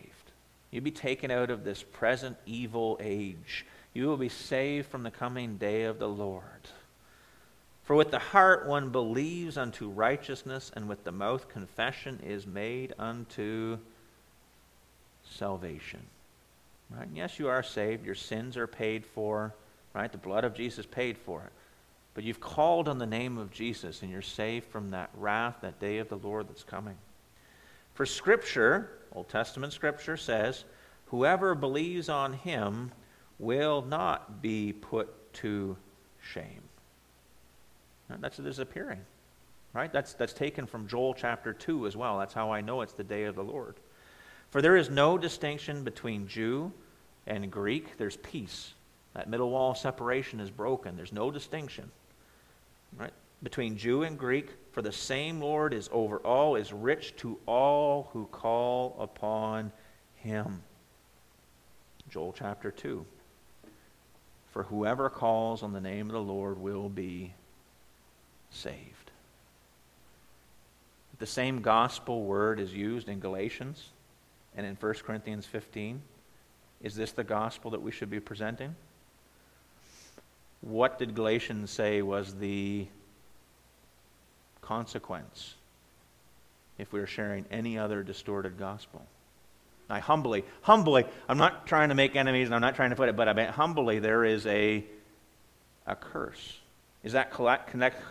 You'll 0.71 0.83
be 0.83 0.91
taken 0.91 1.31
out 1.31 1.49
of 1.49 1.63
this 1.63 1.81
present 1.81 2.37
evil 2.45 2.99
age 3.01 3.65
you 3.93 4.07
will 4.07 4.17
be 4.17 4.29
saved 4.29 4.87
from 4.87 5.03
the 5.03 5.11
coming 5.11 5.57
day 5.57 5.83
of 5.83 5.99
the 5.99 6.07
Lord. 6.07 6.43
For 7.89 7.95
with 7.95 8.11
the 8.11 8.19
heart 8.19 8.67
one 8.67 8.91
believes 8.91 9.57
unto 9.57 9.89
righteousness, 9.89 10.71
and 10.75 10.87
with 10.87 11.03
the 11.03 11.11
mouth 11.11 11.49
confession 11.49 12.19
is 12.23 12.45
made 12.45 12.93
unto 12.99 13.79
salvation. 15.27 16.01
Right? 16.91 17.07
Yes, 17.15 17.39
you 17.39 17.47
are 17.47 17.63
saved. 17.63 18.05
Your 18.05 18.13
sins 18.13 18.57
are 18.57 18.67
paid 18.67 19.07
for. 19.07 19.55
Right? 19.95 20.11
The 20.11 20.19
blood 20.19 20.43
of 20.43 20.53
Jesus 20.53 20.85
paid 20.85 21.17
for 21.17 21.41
it. 21.41 21.51
But 22.13 22.23
you've 22.23 22.39
called 22.39 22.87
on 22.87 22.99
the 22.99 23.07
name 23.07 23.39
of 23.39 23.49
Jesus, 23.49 24.03
and 24.03 24.11
you're 24.11 24.21
saved 24.21 24.67
from 24.67 24.91
that 24.91 25.09
wrath, 25.17 25.55
that 25.61 25.79
day 25.79 25.97
of 25.97 26.09
the 26.09 26.17
Lord 26.17 26.47
that's 26.47 26.63
coming. 26.63 26.97
For 27.95 28.05
Scripture, 28.05 28.99
Old 29.13 29.29
Testament 29.29 29.73
Scripture 29.73 30.15
says, 30.15 30.63
whoever 31.07 31.55
believes 31.55 32.07
on 32.07 32.33
him 32.33 32.91
will 33.39 33.81
not 33.81 34.43
be 34.43 34.73
put 34.73 35.33
to 35.33 35.75
shame. 36.21 36.61
That's 38.17 38.37
disappearing. 38.37 39.01
Right? 39.73 39.93
That's, 39.93 40.13
that's 40.13 40.33
taken 40.33 40.65
from 40.65 40.87
Joel 40.87 41.13
chapter 41.13 41.53
2 41.53 41.85
as 41.85 41.95
well. 41.95 42.17
That's 42.17 42.33
how 42.33 42.51
I 42.51 42.61
know 42.61 42.81
it's 42.81 42.93
the 42.93 43.03
day 43.03 43.25
of 43.25 43.35
the 43.35 43.43
Lord. 43.43 43.75
For 44.49 44.61
there 44.61 44.75
is 44.75 44.89
no 44.89 45.17
distinction 45.17 45.83
between 45.83 46.27
Jew 46.27 46.71
and 47.27 47.51
Greek. 47.51 47.97
There's 47.97 48.17
peace. 48.17 48.73
That 49.13 49.29
middle 49.29 49.51
wall 49.51 49.75
separation 49.75 50.39
is 50.39 50.49
broken. 50.49 50.95
There's 50.95 51.13
no 51.13 51.29
distinction. 51.29 51.91
Right? 52.97 53.13
Between 53.43 53.77
Jew 53.77 54.03
and 54.03 54.17
Greek, 54.17 54.49
for 54.71 54.81
the 54.81 54.91
same 54.91 55.39
Lord 55.39 55.73
is 55.73 55.87
over 55.91 56.17
all, 56.17 56.55
is 56.55 56.73
rich 56.73 57.15
to 57.17 57.37
all 57.45 58.09
who 58.11 58.25
call 58.25 58.95
upon 58.99 59.71
him. 60.15 60.63
Joel 62.09 62.33
chapter 62.37 62.71
2. 62.71 63.05
For 64.51 64.63
whoever 64.63 65.11
calls 65.11 65.61
on 65.61 65.73
the 65.73 65.81
name 65.81 66.07
of 66.07 66.13
the 66.13 66.21
Lord 66.21 66.57
will 66.57 66.89
be 66.89 67.33
saved. 68.51 69.11
The 71.19 71.25
same 71.25 71.61
gospel 71.61 72.23
word 72.23 72.59
is 72.59 72.73
used 72.73 73.09
in 73.09 73.19
Galatians 73.19 73.89
and 74.55 74.65
in 74.65 74.75
1 74.75 74.93
Corinthians 75.05 75.45
15. 75.45 76.01
Is 76.81 76.95
this 76.95 77.11
the 77.11 77.25
gospel 77.25 77.71
that 77.71 77.81
we 77.81 77.91
should 77.91 78.09
be 78.09 78.21
presenting? 78.21 78.75
What 80.61 80.97
did 80.97 81.15
Galatians 81.15 81.71
say 81.71 82.01
was 82.01 82.35
the 82.35 82.87
consequence 84.61 85.55
if 86.77 86.91
we 86.93 86.99
are 86.99 87.07
sharing 87.07 87.45
any 87.51 87.77
other 87.77 88.01
distorted 88.01 88.57
gospel? 88.57 89.05
I 89.89 89.99
humbly, 89.99 90.45
humbly, 90.61 91.05
I'm 91.27 91.37
not 91.37 91.65
trying 91.65 91.89
to 91.89 91.95
make 91.95 92.15
enemies 92.15 92.47
and 92.47 92.55
I'm 92.55 92.61
not 92.61 92.75
trying 92.75 92.91
to 92.91 92.95
put 92.95 93.09
it, 93.09 93.15
but 93.15 93.27
I 93.27 93.33
mean, 93.33 93.47
humbly, 93.47 93.99
there 93.99 94.23
is 94.23 94.45
a, 94.45 94.85
a 95.87 95.95
curse. 95.95 96.59
Is 97.03 97.13
that 97.13 97.31
connect, 97.31 98.01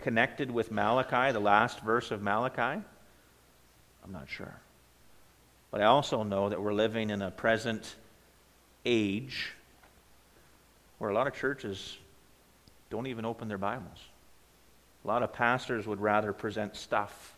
connected 0.00 0.50
with 0.50 0.70
Malachi, 0.70 1.32
the 1.32 1.40
last 1.40 1.80
verse 1.80 2.10
of 2.10 2.22
Malachi? 2.22 2.82
I'm 4.04 4.12
not 4.12 4.28
sure. 4.28 4.54
But 5.70 5.82
I 5.82 5.84
also 5.84 6.22
know 6.22 6.48
that 6.48 6.60
we're 6.60 6.72
living 6.72 7.10
in 7.10 7.22
a 7.22 7.30
present 7.30 7.94
age 8.84 9.52
where 10.98 11.10
a 11.10 11.14
lot 11.14 11.26
of 11.26 11.34
churches 11.34 11.96
don't 12.90 13.06
even 13.06 13.24
open 13.24 13.48
their 13.48 13.58
Bibles. 13.58 13.98
A 15.04 15.08
lot 15.08 15.22
of 15.22 15.32
pastors 15.32 15.86
would 15.86 16.00
rather 16.00 16.32
present 16.32 16.76
stuff 16.76 17.34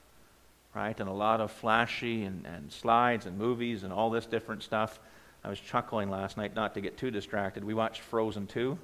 right? 0.75 0.99
And 0.99 1.09
a 1.09 1.13
lot 1.13 1.41
of 1.41 1.51
flashy 1.51 2.25
and, 2.25 2.47
and 2.47 2.73
slides 2.73 3.27
and 3.27 3.37
movies 3.39 3.83
and 3.83 3.93
all 3.93 4.11
this 4.11 4.27
different 4.27 4.63
stuff. 4.63 4.99
I 5.45 5.49
was 5.49 5.61
chuckling 5.61 6.11
last 6.11 6.37
night, 6.37 6.55
not 6.55 6.75
to 6.75 6.81
get 6.81 6.97
too 6.97 7.11
distracted. 7.11 7.65
We 7.65 7.75
watched 7.75 8.01
Frozen 8.01 8.47
2. 8.49 8.79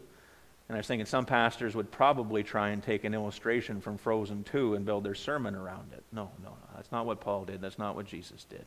And 0.69 0.77
I 0.77 0.79
was 0.79 0.87
thinking 0.87 1.07
some 1.07 1.25
pastors 1.25 1.75
would 1.75 1.91
probably 1.91 2.43
try 2.43 2.71
and 2.71 2.83
take 2.83 3.05
an 3.05 3.14
illustration 3.14 3.81
from 3.81 3.97
Frozen 3.97 4.45
2 4.45 4.75
and 4.75 4.85
build 4.85 5.03
their 5.03 5.14
sermon 5.14 5.55
around 5.55 5.93
it. 5.95 6.03
No, 6.12 6.31
no, 6.43 6.51
no. 6.51 6.77
That's 6.77 6.93
not 6.93 7.07
what 7.07 7.21
Paul 7.21 7.47
did. 7.47 7.62
That's 7.62 7.79
not 7.79 7.97
what 7.97 8.07
Jesus 8.07 8.45
did. 8.45 8.66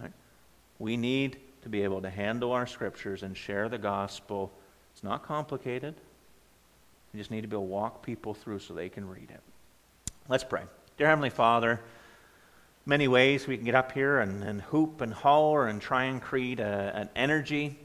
Right? 0.00 0.12
We 0.78 0.96
need 0.96 1.36
to 1.62 1.68
be 1.68 1.82
able 1.82 2.00
to 2.02 2.10
handle 2.10 2.52
our 2.52 2.66
scriptures 2.66 3.22
and 3.22 3.36
share 3.36 3.68
the 3.68 3.76
gospel. 3.76 4.50
It's 4.94 5.04
not 5.04 5.22
complicated. 5.22 5.94
We 7.12 7.20
just 7.20 7.30
need 7.30 7.42
to 7.42 7.48
be 7.48 7.56
able 7.56 7.66
to 7.66 7.70
walk 7.70 8.02
people 8.02 8.32
through 8.32 8.60
so 8.60 8.72
they 8.72 8.88
can 8.88 9.06
read 9.06 9.30
it. 9.30 9.40
Let's 10.26 10.44
pray. 10.44 10.62
Dear 10.96 11.08
Heavenly 11.08 11.30
Father, 11.30 11.80
many 12.86 13.08
ways 13.08 13.46
we 13.46 13.56
can 13.56 13.66
get 13.66 13.74
up 13.74 13.92
here 13.92 14.20
and, 14.20 14.42
and 14.42 14.62
hoop 14.62 15.02
and 15.02 15.12
holler 15.12 15.66
and 15.66 15.82
try 15.82 16.04
and 16.04 16.22
create 16.22 16.60
a, 16.60 16.92
an 16.94 17.10
energy, 17.14 17.78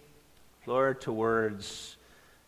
Lord, 0.66 1.02
towards 1.02 1.98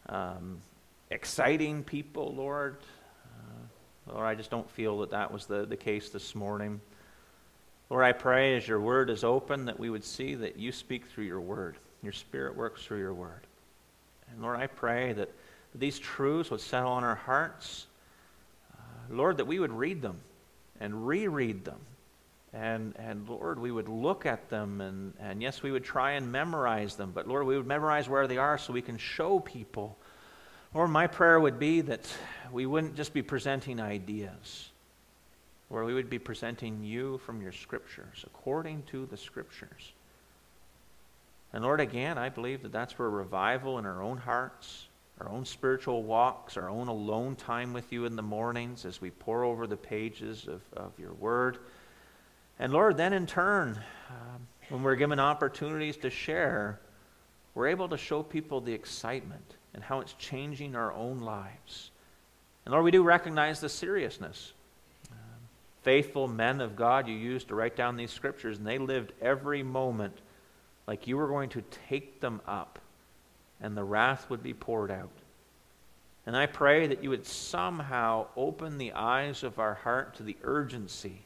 um, 0.07 0.61
exciting 1.09 1.83
people, 1.83 2.33
Lord. 2.35 2.77
Uh, 3.25 4.13
Lord, 4.13 4.25
I 4.25 4.35
just 4.35 4.51
don't 4.51 4.69
feel 4.69 4.99
that 4.99 5.11
that 5.11 5.31
was 5.31 5.45
the, 5.45 5.65
the 5.65 5.77
case 5.77 6.09
this 6.09 6.35
morning. 6.35 6.81
Lord, 7.89 8.03
I 8.03 8.11
pray 8.11 8.57
as 8.57 8.67
your 8.67 8.81
word 8.81 9.09
is 9.09 9.23
open 9.23 9.65
that 9.65 9.79
we 9.79 9.89
would 9.89 10.03
see 10.03 10.35
that 10.35 10.57
you 10.57 10.71
speak 10.71 11.05
through 11.05 11.25
your 11.25 11.39
word. 11.39 11.77
Your 12.03 12.11
spirit 12.11 12.55
works 12.55 12.83
through 12.83 12.99
your 12.99 13.13
word. 13.13 13.47
And 14.31 14.41
Lord, 14.41 14.59
I 14.59 14.67
pray 14.67 15.13
that 15.13 15.31
these 15.73 15.97
truths 15.97 16.51
would 16.51 16.59
settle 16.59 16.91
on 16.91 17.03
our 17.03 17.15
hearts. 17.15 17.87
Uh, 18.73 19.15
Lord, 19.15 19.37
that 19.37 19.45
we 19.45 19.59
would 19.59 19.71
read 19.71 20.01
them 20.01 20.19
and 20.79 21.07
reread 21.07 21.63
them. 21.63 21.79
And, 22.53 22.95
and 22.97 23.27
Lord, 23.27 23.59
we 23.59 23.71
would 23.71 23.87
look 23.87 24.25
at 24.25 24.49
them 24.49 24.81
and, 24.81 25.13
and 25.19 25.41
yes, 25.41 25.61
we 25.63 25.71
would 25.71 25.83
try 25.83 26.11
and 26.13 26.31
memorize 26.31 26.95
them. 26.95 27.11
But 27.13 27.27
Lord, 27.27 27.45
we 27.45 27.55
would 27.55 27.67
memorize 27.67 28.09
where 28.09 28.27
they 28.27 28.37
are 28.37 28.57
so 28.57 28.73
we 28.73 28.81
can 28.81 28.97
show 28.97 29.39
people. 29.39 29.97
Lord, 30.73 30.89
my 30.89 31.07
prayer 31.07 31.39
would 31.39 31.59
be 31.59 31.81
that 31.81 32.07
we 32.51 32.65
wouldn't 32.65 32.95
just 32.95 33.13
be 33.13 33.21
presenting 33.21 33.79
ideas, 33.79 34.69
or 35.69 35.85
we 35.85 35.93
would 35.93 36.09
be 36.09 36.19
presenting 36.19 36.83
you 36.83 37.19
from 37.19 37.41
your 37.41 37.51
scriptures, 37.51 38.23
according 38.25 38.83
to 38.83 39.05
the 39.05 39.17
scriptures. 39.17 39.93
And 41.53 41.63
Lord, 41.63 41.79
again, 41.79 42.17
I 42.17 42.29
believe 42.29 42.61
that 42.63 42.71
that's 42.71 42.99
where 42.99 43.09
revival 43.09 43.79
in 43.79 43.85
our 43.85 44.03
own 44.03 44.17
hearts, 44.17 44.87
our 45.19 45.29
own 45.29 45.45
spiritual 45.45 46.03
walks, 46.03 46.57
our 46.57 46.69
own 46.69 46.87
alone 46.87 47.35
time 47.35 47.73
with 47.73 47.91
you 47.91 48.05
in 48.05 48.15
the 48.15 48.21
mornings 48.21 48.85
as 48.85 49.01
we 49.01 49.09
pore 49.09 49.43
over 49.43 49.65
the 49.65 49.77
pages 49.77 50.47
of, 50.47 50.61
of 50.75 50.91
your 50.99 51.13
word. 51.13 51.57
And 52.59 52.73
Lord, 52.73 52.97
then 52.97 53.13
in 53.13 53.25
turn, 53.25 53.79
um, 54.09 54.47
when 54.69 54.83
we're 54.83 54.95
given 54.95 55.19
opportunities 55.19 55.97
to 55.97 56.09
share, 56.09 56.79
we're 57.55 57.67
able 57.67 57.89
to 57.89 57.97
show 57.97 58.21
people 58.21 58.61
the 58.61 58.73
excitement 58.73 59.55
and 59.77 59.83
how 59.85 60.01
it's 60.01 60.13
changing 60.13 60.75
our 60.75 60.91
own 60.91 61.19
lives. 61.19 61.91
And 62.65 62.73
Lord, 62.73 62.83
we 62.83 62.89
do 62.89 63.03
recognize 63.03 63.61
the 63.61 63.69
seriousness. 63.69 64.51
Um, 65.11 65.17
faithful 65.83 66.27
men 66.27 66.61
of 66.61 66.75
God 66.75 67.07
you 67.07 67.15
used 67.15 67.49
to 67.49 67.55
write 67.55 67.75
down 67.75 67.95
these 67.95 68.09
scriptures, 68.09 68.57
and 68.57 68.65
they 68.65 68.79
lived 68.79 69.13
every 69.21 69.61
moment 69.61 70.17
like 70.87 71.05
you 71.05 71.15
were 71.15 71.27
going 71.27 71.49
to 71.49 71.63
take 71.87 72.19
them 72.21 72.41
up 72.47 72.79
and 73.61 73.77
the 73.77 73.83
wrath 73.83 74.27
would 74.31 74.41
be 74.41 74.55
poured 74.55 74.89
out. 74.89 75.11
And 76.25 76.35
I 76.35 76.47
pray 76.47 76.87
that 76.87 77.03
you 77.03 77.11
would 77.11 77.27
somehow 77.27 78.25
open 78.35 78.79
the 78.79 78.93
eyes 78.93 79.43
of 79.43 79.59
our 79.59 79.75
heart 79.75 80.15
to 80.15 80.23
the 80.23 80.37
urgency 80.43 81.19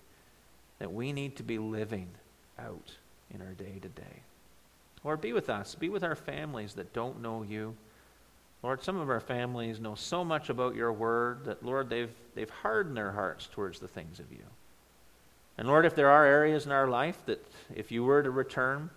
that 0.79 0.91
we 0.93 1.13
need 1.13 1.37
to 1.37 1.43
be 1.43 1.57
living 1.57 2.09
out 2.59 2.91
in 3.33 3.41
our 3.41 3.53
day 3.53 3.79
to 3.81 3.87
day. 3.87 4.23
Lord, 5.05 5.21
be 5.21 5.31
with 5.31 5.49
us. 5.49 5.73
Be 5.73 5.87
with 5.87 6.03
our 6.03 6.15
families 6.15 6.73
that 6.73 6.93
don't 6.93 7.21
know 7.21 7.43
you. 7.43 7.75
Lord, 8.63 8.83
some 8.83 8.97
of 8.97 9.09
our 9.09 9.19
families 9.19 9.79
know 9.79 9.95
so 9.95 10.23
much 10.23 10.49
about 10.49 10.75
your 10.75 10.93
word 10.93 11.45
that, 11.45 11.65
Lord, 11.65 11.89
they've, 11.89 12.13
they've 12.35 12.49
hardened 12.49 12.95
their 12.95 13.11
hearts 13.11 13.47
towards 13.51 13.79
the 13.79 13.87
things 13.87 14.19
of 14.19 14.31
you. 14.31 14.43
And 15.57 15.67
Lord, 15.67 15.85
if 15.85 15.95
there 15.95 16.09
are 16.09 16.25
areas 16.25 16.65
in 16.65 16.71
our 16.71 16.87
life 16.87 17.17
that 17.25 17.43
if 17.73 17.91
you 17.91 18.03
were 18.03 18.21
to 18.21 18.29
return, 18.29 18.89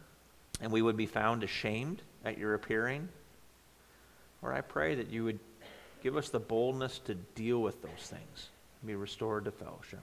and 0.61 0.73
we 0.73 0.83
would 0.83 0.97
be 0.97 1.07
found 1.07 1.43
ashamed 1.43 2.01
at 2.25 2.39
your 2.39 2.55
appearing. 2.55 3.09
Lord, 4.43 4.57
I 4.57 4.61
pray 4.61 4.95
that 4.95 5.11
you 5.11 5.25
would 5.25 5.39
give 6.03 6.17
us 6.17 6.29
the 6.29 6.41
boldness 6.41 6.99
to 7.01 7.15
deal 7.15 7.61
with 7.61 7.83
those 7.83 7.91
things 7.99 8.49
and 8.81 8.89
be 8.89 8.95
restored 8.95 9.45
to 9.47 9.51
fellowship. 9.51 10.01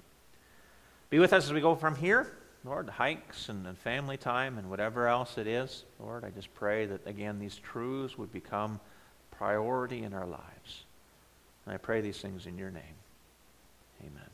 Be 1.09 1.19
with 1.19 1.33
us 1.33 1.45
as 1.45 1.53
we 1.53 1.61
go 1.61 1.75
from 1.75 1.95
here. 1.95 2.31
Lord, 2.63 2.89
hikes 2.89 3.49
and, 3.49 3.65
and 3.65 3.77
family 3.77 4.17
time 4.17 4.57
and 4.57 4.69
whatever 4.69 5.07
else 5.07 5.37
it 5.37 5.47
is. 5.47 5.83
Lord, 5.99 6.23
I 6.23 6.29
just 6.29 6.53
pray 6.53 6.85
that, 6.85 7.07
again, 7.07 7.39
these 7.39 7.55
truths 7.55 8.17
would 8.17 8.31
become 8.31 8.79
priority 9.41 10.03
in 10.03 10.13
our 10.13 10.27
lives. 10.27 10.83
And 11.65 11.73
I 11.73 11.77
pray 11.77 11.99
these 12.01 12.19
things 12.19 12.45
in 12.45 12.59
your 12.59 12.69
name. 12.69 12.99
Amen. 14.01 14.30